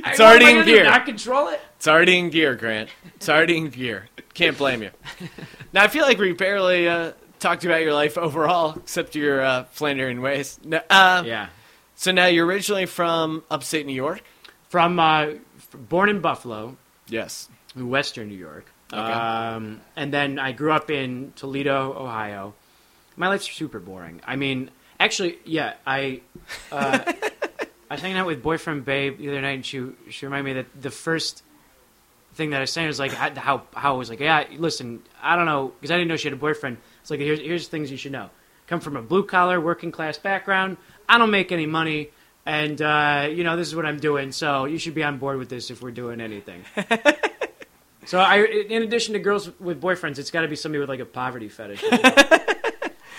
[0.07, 0.85] It's already in gear.
[0.85, 1.61] Not control it.
[1.77, 2.89] It's already in gear, Grant.
[3.17, 4.09] It's already in gear.
[4.33, 4.91] Can't blame you.
[5.75, 9.65] Now I feel like we barely uh, talked about your life overall, except your uh,
[9.75, 10.59] Flanderian ways.
[10.65, 11.49] No, uh, Yeah.
[11.97, 14.23] So now you're originally from upstate New York.
[14.69, 15.29] From uh,
[15.75, 16.77] born in Buffalo,
[17.09, 17.49] Yes.
[17.75, 18.67] Western New York.
[18.93, 19.01] Okay.
[19.01, 22.53] Um, and then I grew up in Toledo, Ohio.
[23.17, 24.21] My life's super boring.
[24.27, 24.71] I mean,
[25.05, 26.23] actually, yeah, I
[26.71, 26.99] uh,
[27.91, 30.63] I was hanging out with boyfriend babe the other night, and she she reminded me
[30.63, 31.43] that the first
[32.35, 35.37] thing that I was saying was like how how, I was like, yeah, listen, I
[35.37, 36.79] don't know because I didn't know she had a boyfriend.
[37.01, 38.31] It's like here's here's things you should know.
[38.67, 40.77] Come from a blue collar working class background.
[41.09, 42.11] I don't make any money.
[42.45, 45.39] And uh, you know this is what I'm doing, so you should be on board
[45.39, 46.65] with this if we're doing anything.
[48.05, 51.01] So I, in addition to girls with boyfriends, it's got to be somebody with like
[51.01, 51.85] a poverty fetish.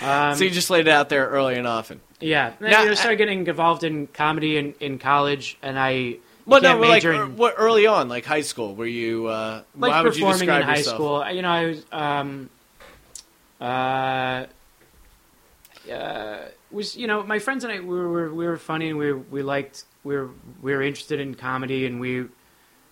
[0.04, 2.02] Um, so you just laid it out there early and often.
[2.20, 6.18] yeah, and Now, you know, started getting involved in comedy in, in college, and I
[6.46, 9.28] Well, no, became but like in, what early on, like high school, were you?
[9.28, 10.96] Uh, like how would you performing describe in high yourself?
[10.96, 11.32] school.
[11.32, 12.50] You know, I was um,
[13.62, 14.46] uh,
[15.92, 16.38] uh,
[16.72, 19.42] was you know my friends and I we were we were funny and we we
[19.44, 20.30] liked we were
[20.62, 22.26] we were interested in comedy and we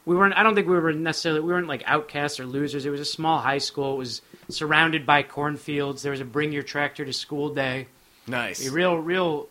[0.06, 2.86] we weren't I don't think we were necessarily we weren't like outcasts or losers.
[2.86, 3.94] It was a small high school.
[3.96, 6.02] It was surrounded by cornfields.
[6.02, 7.88] There was a bring your tractor to school day.
[8.28, 8.66] Nice.
[8.66, 9.48] a real, real,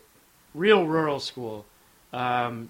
[0.53, 1.65] real rural school.
[2.13, 2.69] Um,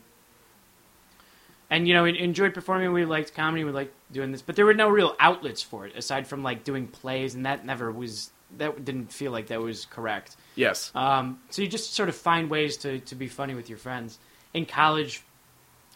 [1.70, 2.92] and you know, en- enjoyed performing.
[2.92, 3.64] We liked comedy.
[3.64, 6.64] We liked doing this, but there were no real outlets for it aside from like
[6.64, 8.30] doing plays, and that never was.
[8.58, 10.36] That didn't feel like that was correct.
[10.56, 10.92] Yes.
[10.94, 14.20] Um, so you just sort of find ways to, to be funny with your friends.
[14.54, 15.24] In college,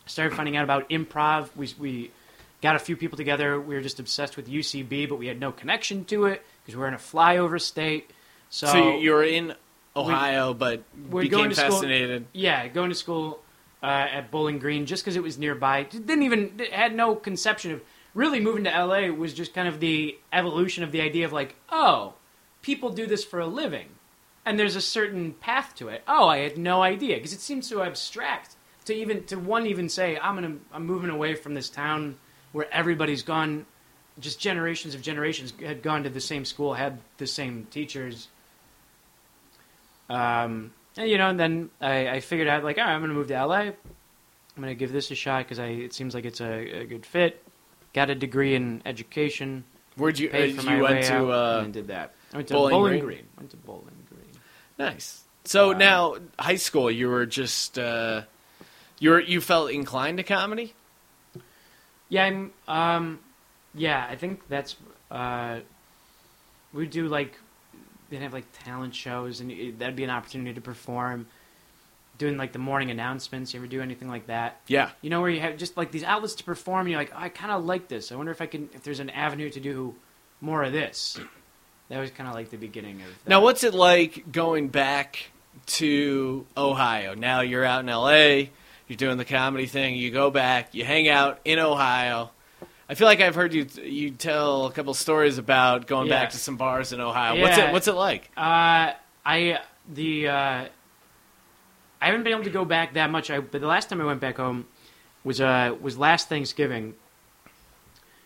[0.05, 1.49] started finding out about improv.
[1.55, 2.11] We, we
[2.61, 3.59] got a few people together.
[3.59, 6.81] We were just obsessed with UCB, but we had no connection to it because we
[6.81, 8.11] were in a flyover state.
[8.49, 9.53] So, So, you were in
[9.95, 12.25] Ohio, but we're became going to school- fascinated.
[12.33, 13.39] yeah, going to school
[13.83, 15.83] uh, at Bowling Green just because it was nearby.
[15.83, 17.81] Didn't even had no conception of
[18.13, 19.07] really moving to LA.
[19.09, 22.13] Was just kind of the evolution of the idea of like, oh,
[22.61, 23.87] people do this for a living,
[24.45, 26.01] and there's a certain path to it.
[26.07, 29.89] Oh, I had no idea because it seems so abstract to even to one even
[29.89, 32.17] say I'm gonna I'm moving away from this town
[32.51, 33.65] where everybody's gone.
[34.19, 38.29] Just generations of generations had gone to the same school, had the same teachers.
[40.09, 43.09] Um, and, you know, and then I, I figured out like, all right, I'm going
[43.09, 43.55] to move to LA.
[43.55, 43.73] I'm
[44.55, 47.05] going to give this a shot because I it seems like it's a, a good
[47.05, 47.43] fit.
[47.93, 49.65] Got a degree in education.
[49.97, 50.29] Where'd you?
[50.33, 51.31] Uh, you went to?
[51.31, 52.13] Uh, and did that.
[52.33, 53.03] I went to Bowling Bowling, Green?
[53.05, 53.25] Green.
[53.37, 54.41] Went to Bowling Green.
[54.77, 55.23] nice.
[55.45, 58.23] So Um, now, high school, you were just uh,
[58.99, 60.73] you were you felt inclined to comedy.
[62.09, 62.53] Yeah, I'm.
[62.67, 63.19] Um,
[63.73, 64.75] yeah, I think that's.
[65.11, 65.59] Uh,
[66.73, 67.37] we do like
[68.09, 71.27] they'd have like talent shows, and it, that'd be an opportunity to perform.
[72.17, 73.53] Doing like the morning announcements.
[73.53, 74.61] You ever do anything like that?
[74.67, 74.91] Yeah.
[75.01, 76.81] You know where you have just like these outlets to perform.
[76.81, 78.09] And you're like, oh, I kind of like this.
[78.09, 79.95] I wonder if I can, if there's an avenue to do
[80.39, 81.19] more of this.
[81.89, 83.07] That was kind of like the beginning of.
[83.07, 83.29] That.
[83.29, 85.29] Now, what's it like going back
[85.67, 87.15] to Ohio?
[87.15, 88.49] Now you're out in LA,
[88.87, 92.31] you're doing the comedy thing, you go back, you hang out in Ohio.
[92.87, 96.19] I feel like I've heard you you tell a couple stories about going Yeah.
[96.21, 97.41] back to some bars in Ohio.
[97.41, 97.69] What's Yeah.
[97.69, 98.29] it What's it like?
[98.37, 98.91] Uh,
[99.25, 99.59] I
[99.91, 100.65] the uh,
[102.01, 103.31] I haven't been able to go back that much.
[103.31, 104.67] I, but the last time I went back home
[105.23, 106.93] was uh was last Thanksgiving,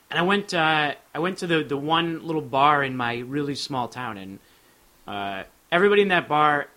[0.10, 3.55] and I went uh, I went to the the one little bar in my really
[3.55, 4.39] small town, and
[5.07, 6.68] uh, everybody in that bar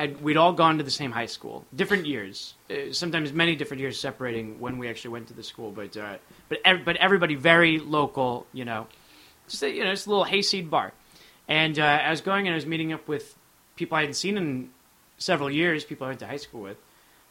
[0.00, 3.80] had we'd all gone to the same high school, different years, uh, sometimes many different
[3.80, 6.16] years separating when we actually went to the school, but uh,
[6.48, 8.86] but ev- but everybody very local, you know,
[9.48, 10.92] just a, you know, just a little hayseed bar.
[11.48, 13.34] And uh, I was going and I was meeting up with
[13.76, 14.70] people I hadn't seen in
[15.18, 16.78] several years, people I went to high school with,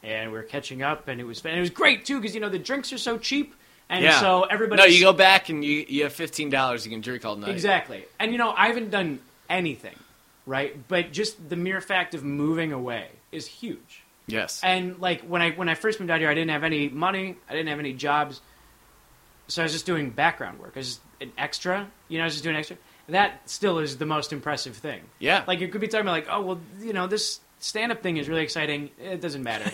[0.04, 2.42] and we were catching up, and it was and it was great too because you
[2.42, 3.56] know the drinks are so cheap,
[3.90, 4.20] and yeah.
[4.20, 6.86] so everybody No, you go back and you you have fifteen dollars.
[6.86, 7.50] You can drink all night.
[7.50, 9.96] exactly, and you know I haven't done anything,
[10.50, 10.88] right?
[10.88, 14.04] But just the mere fact of moving away is huge.
[14.28, 14.60] Yes.
[14.64, 17.38] And like when I when I first moved out here, I didn't have any money.
[17.48, 18.42] I didn't have any jobs,
[19.48, 20.74] so I was just doing background work.
[20.76, 21.88] I was just an extra.
[22.08, 22.78] You know, I was just doing extra.
[23.08, 25.02] That still is the most impressive thing.
[25.20, 25.44] Yeah.
[25.48, 28.18] Like you could be talking about like, oh well, you know, this stand up thing
[28.18, 28.90] is really exciting.
[29.00, 29.72] It doesn't matter.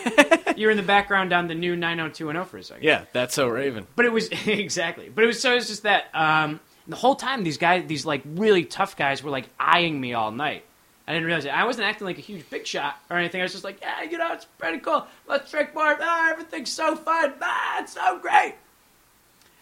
[0.56, 2.84] You're in the background on the new 90210 for a second.
[2.84, 3.86] yeah, that's so Raven.
[3.94, 5.10] But it was exactly.
[5.14, 8.22] But it was so it's just that um, the whole time these guys, these like
[8.24, 10.64] really tough guys, were like eyeing me all night.
[11.08, 11.50] I didn't realize it.
[11.50, 13.40] I wasn't acting like a huge big shot or anything.
[13.40, 15.06] I was just like, yeah, you know, it's pretty cool.
[15.28, 15.96] Let's drink more.
[16.00, 17.34] Ah, everything's so fun.
[17.40, 18.54] Ah, it's so great.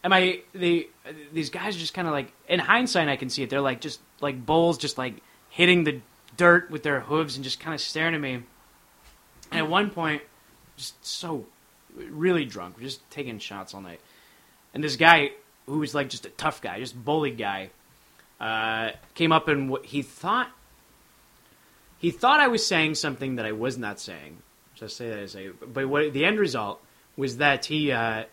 [0.02, 0.88] And my the
[1.32, 3.50] these guys are just kind of like in hindsight, I can see it.
[3.50, 5.16] They're like just like bulls, just like
[5.50, 6.00] hitting the
[6.36, 8.42] dirt with their hooves and just kind of staring at me.
[9.50, 10.22] And at one point,
[10.76, 11.46] just so
[11.94, 14.00] really drunk, just taking shots all night.
[14.72, 15.30] And this guy
[15.66, 17.70] who was like just a tough guy, just bully guy,
[18.40, 20.50] uh, came up and what he thought
[21.98, 24.38] he thought I was saying something that I was not saying.
[24.74, 26.82] Just say that as a but what the end result
[27.16, 28.24] was that he uh,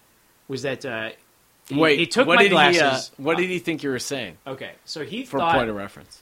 [0.48, 1.12] was that uh,
[1.70, 2.82] he, Wait, he took my did glasses.
[3.16, 4.38] He, uh, what did he think you were saying?
[4.46, 6.22] okay, so he For thought point of reference.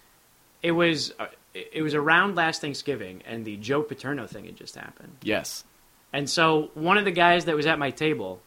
[0.61, 4.75] it was uh, it was around last Thanksgiving, and the Joe Paterno thing had just
[4.75, 5.15] happened.
[5.23, 5.63] Yes.
[6.13, 8.41] And so one of the guys that was at my table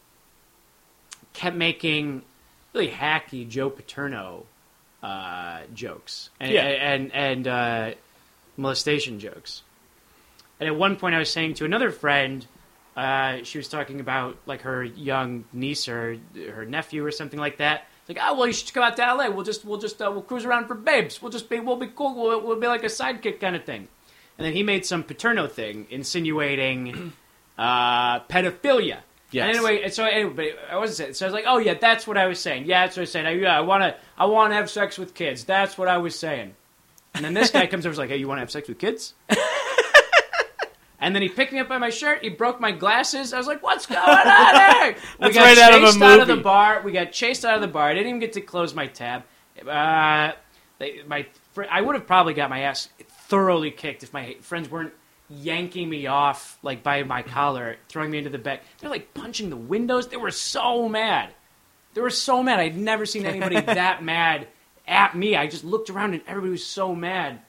[1.32, 2.22] kept making
[2.72, 4.44] really hacky Joe Paterno
[5.02, 6.62] uh, jokes and Yeah.
[6.66, 7.90] and and uh,
[8.56, 9.62] molestation jokes.
[10.60, 12.46] And at one point, I was saying to another friend,
[12.96, 17.56] uh, she was talking about like her young niece or her nephew or something like
[17.58, 17.86] that.
[18.08, 19.28] Like, oh well, you should come out to LA.
[19.28, 21.20] We'll just we'll just uh, we'll cruise around for babes.
[21.22, 22.14] We'll just be we'll be cool.
[22.14, 23.88] We'll, we'll be like a sidekick kind of thing.
[24.38, 27.12] And then he made some Paterno thing, insinuating
[27.58, 28.98] uh, pedophilia.
[29.32, 29.48] Yes.
[29.48, 31.14] And anyway, so anyway, I wasn't saying.
[31.14, 32.66] So I was like, oh yeah, that's what I was saying.
[32.66, 33.26] Yeah, that's what I was saying.
[33.26, 35.44] I, yeah, I want to I want to have sex with kids.
[35.44, 36.54] That's what I was saying.
[37.14, 38.68] And then this guy comes over, and is like, hey, you want to have sex
[38.68, 39.14] with kids?
[41.02, 42.22] And then he picked me up by my shirt.
[42.22, 43.32] He broke my glasses.
[43.32, 46.28] I was like, "What's going on here?" we got right out of chased out of
[46.28, 46.80] the bar.
[46.84, 47.88] We got chased out of the bar.
[47.88, 49.24] I didn't even get to close my tab.
[49.68, 50.30] Uh,
[50.78, 51.26] they, my
[51.68, 52.88] I would have probably got my ass
[53.28, 54.92] thoroughly kicked if my friends weren't
[55.40, 58.60] yanking me off like by my collar, throwing me into the bed.
[58.78, 60.08] They're like punching the windows.
[60.08, 61.30] They were so mad.
[61.94, 62.60] They were so mad.
[62.60, 64.48] I'd never seen anybody that mad
[64.86, 65.36] at me.
[65.36, 67.40] I just looked around and everybody was so mad.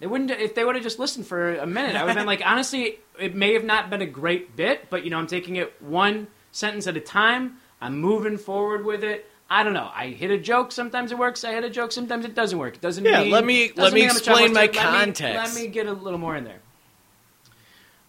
[0.00, 1.94] They wouldn't if they would have just listened for a minute.
[1.94, 5.04] I would have been like, honestly, it may have not been a great bit, but
[5.04, 7.58] you know, I'm taking it one sentence at a time.
[7.80, 9.26] I'm moving forward with it.
[9.52, 9.90] I don't know.
[9.94, 10.70] I hit a joke.
[10.72, 11.44] Sometimes it works.
[11.44, 11.92] I hit a joke.
[11.92, 12.76] Sometimes it doesn't work.
[12.76, 13.30] It doesn't Yeah, mean.
[13.32, 14.60] let me- let me mean I'm a explain my.
[14.62, 15.54] Let me- context.
[15.56, 16.60] Let me get a little more in there.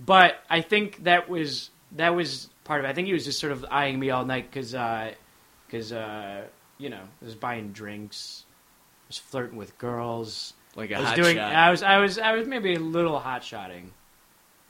[0.04, 2.90] But I think that was that was part of it.
[2.90, 4.72] I think he was just sort of eyeing me all night because
[5.68, 6.44] because uh,
[6.78, 10.54] you know I was buying drinks, I was flirting with girls.
[10.76, 11.36] Like a I was hot doing.
[11.38, 11.54] shot.
[11.54, 11.84] I was.
[11.84, 12.18] I was.
[12.18, 13.92] I was maybe a little hot shotting.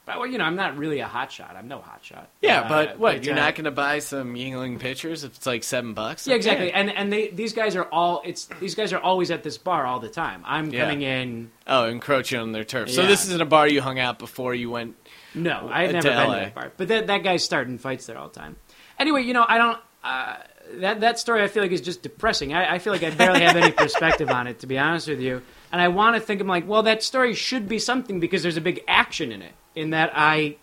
[0.04, 1.56] But well, you know, I'm not really a hot shot.
[1.56, 2.28] I'm no hot shot.
[2.42, 3.24] yeah, Uh, but what?
[3.24, 6.26] you're uh, not going to buy some Yuengling pitchers if it's like seven bucks?
[6.26, 6.74] Yeah, exactly.
[6.74, 8.24] And and they these guys are all.
[8.26, 10.42] It's these guys are always at this bar all the time.
[10.44, 10.82] I'm Yeah.
[10.82, 11.52] coming in.
[11.68, 12.90] Oh, encroaching on their turf.
[12.90, 14.96] So this isn't a bar you hung out before you went.
[15.34, 16.34] No, I've Uh, never been LA.
[16.36, 16.72] to that bar.
[16.78, 18.58] But that that guy's starting fights there all the time.
[19.00, 19.78] Anyway, you know, I don't.
[20.04, 20.36] Uh,
[20.80, 22.54] that that story I feel like is just depressing.
[22.54, 25.20] I, I feel like I barely have any perspective on it, to be honest with
[25.22, 25.42] you.
[25.72, 28.58] And I want to think I'm like, well, that story should be something because there's
[28.58, 29.54] a big action in it.
[29.76, 30.58] In that I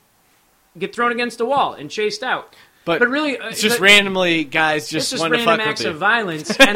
[0.79, 2.55] get thrown against a wall and chased out.
[2.85, 5.67] But, But really, uh, it's just the- randomly guys just, just want to random fuck
[5.67, 5.93] acts with you.
[5.93, 6.57] of violence.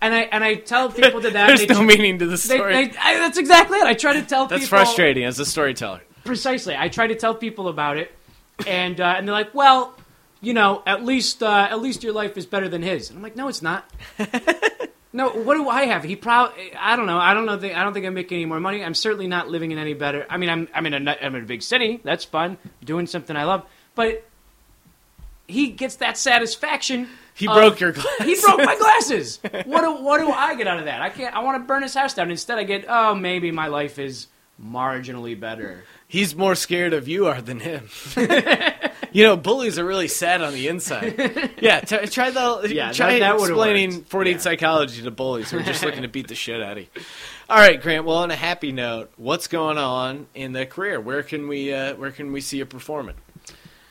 [0.00, 1.48] And, and I and I tell people to that.
[1.48, 2.72] There's they, no meaning to the they, story.
[2.86, 3.84] they, I, that's exactly it.
[3.84, 4.78] I try to tell That's people.
[4.78, 6.00] frustrating as a storyteller.
[6.28, 6.76] Precisely.
[6.76, 8.12] I try to tell people about it,
[8.66, 9.94] and uh, and they're like, "Well,
[10.42, 13.22] you know, at least uh, at least your life is better than his." And I'm
[13.22, 13.90] like, "No, it's not."
[15.14, 16.04] no, what do I have?
[16.04, 17.16] He probably I don't know.
[17.16, 17.54] I don't know.
[17.54, 18.84] I don't think I'm making any more money.
[18.84, 20.26] I'm certainly not living in any better.
[20.28, 21.98] I mean, I'm I'm in a I'm in a big city.
[22.04, 22.58] That's fun.
[22.84, 23.64] Doing something I love,
[23.94, 24.22] but
[25.46, 27.08] he gets that satisfaction.
[27.32, 28.06] He of- broke your glass.
[28.22, 29.40] He broke my glasses.
[29.64, 31.00] What do what do I get out of that?
[31.00, 31.34] I can't.
[31.34, 32.30] I want to burn his house down.
[32.30, 34.26] Instead, I get oh maybe my life is
[34.62, 35.84] marginally better.
[36.06, 37.88] He's more scared of you are than him.
[39.12, 41.52] you know, bullies are really sad on the inside.
[41.60, 44.08] Yeah, t- try the Yeah, try that- that explaining worked.
[44.10, 44.38] 48 Yeah.
[44.38, 46.86] psychology to bullies who are just looking to beat the shit out of you.
[47.50, 48.04] All right, Grant.
[48.04, 51.00] Well, on a happy note, what's going on in the career?
[51.00, 53.16] Where can we uh, where can we see you performing?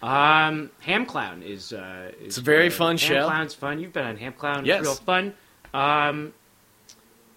[0.01, 1.73] Um, Ham Clown is.
[1.73, 3.25] Uh, is It's a very fun Ham show.
[3.27, 3.79] Clown's fun.
[3.79, 4.65] You've been on Ham Clown.
[4.65, 4.81] Yes.
[4.83, 5.33] Real fun.
[5.73, 6.33] Um,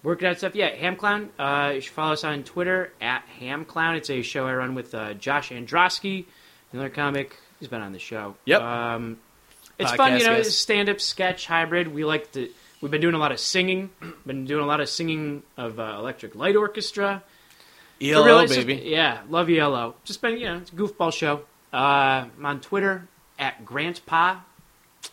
[0.03, 0.55] working out stuff.
[0.55, 1.29] Yeah, Ham Clown.
[1.37, 3.95] Uh, you should follow us on Twitter at Ham Clown.
[3.95, 6.25] It's a show I run with uh, Josh Androsky,
[6.73, 7.37] another comic.
[7.59, 8.35] He's been on the show.
[8.45, 8.61] Yep.
[8.61, 9.17] Um,
[9.77, 10.59] it's fun, you know, guest.
[10.59, 11.87] stand up sketch hybrid.
[11.87, 12.49] We like to.
[12.81, 13.91] We've been doing a lot of singing.
[14.25, 17.21] Been doing a lot of singing of uh, Electric Light Orchestra.
[18.01, 18.89] ELO, real, it's just- baby.
[18.89, 19.93] yeah, love ELO.
[20.03, 21.41] Just been, you know, it's a goofball show.
[21.71, 24.43] Uh, I'm on Twitter at Grant Pa.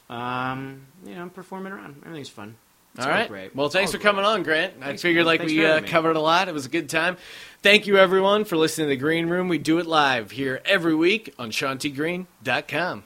[0.08, 1.96] Um, you know, I'm performing around.
[2.06, 2.56] Everything's fun.
[2.98, 3.28] It's All all right.
[3.28, 3.54] great.
[3.54, 4.30] Well, thanks All for coming great.
[4.32, 4.74] on, Grant.
[4.82, 5.26] I figured man.
[5.26, 6.48] like Thanks we uh, covered a lot.
[6.48, 7.16] It was a good time.
[7.62, 9.46] Thank you, everyone, for listening to the Green Room.
[9.48, 13.04] We do it live here every week on SeanTGreen.com.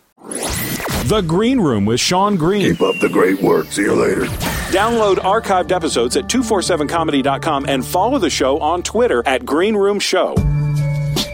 [1.05, 2.71] The Green Room with Sean Green.
[2.73, 3.67] Keep up the great work.
[3.67, 4.25] See you later.
[4.73, 10.35] Download archived episodes at 247comedy.com and follow the show on Twitter at Green Room Show.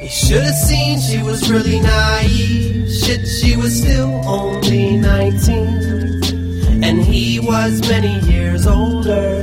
[0.03, 2.91] You should have seen she was really naive.
[2.91, 6.83] Shit, she was still only 19.
[6.83, 8.38] And he was many years
[8.69, 9.41] older.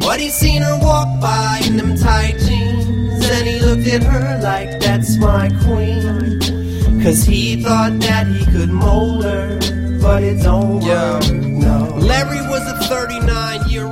[0.00, 3.28] But he seen her walk by in them tight jeans.
[3.30, 6.40] And he looked at her like, that's my queen.
[7.02, 9.58] Cause he thought that he could mold her.
[10.00, 10.80] But it's over.
[11.32, 11.96] No.
[11.98, 13.86] Larry was a 39 year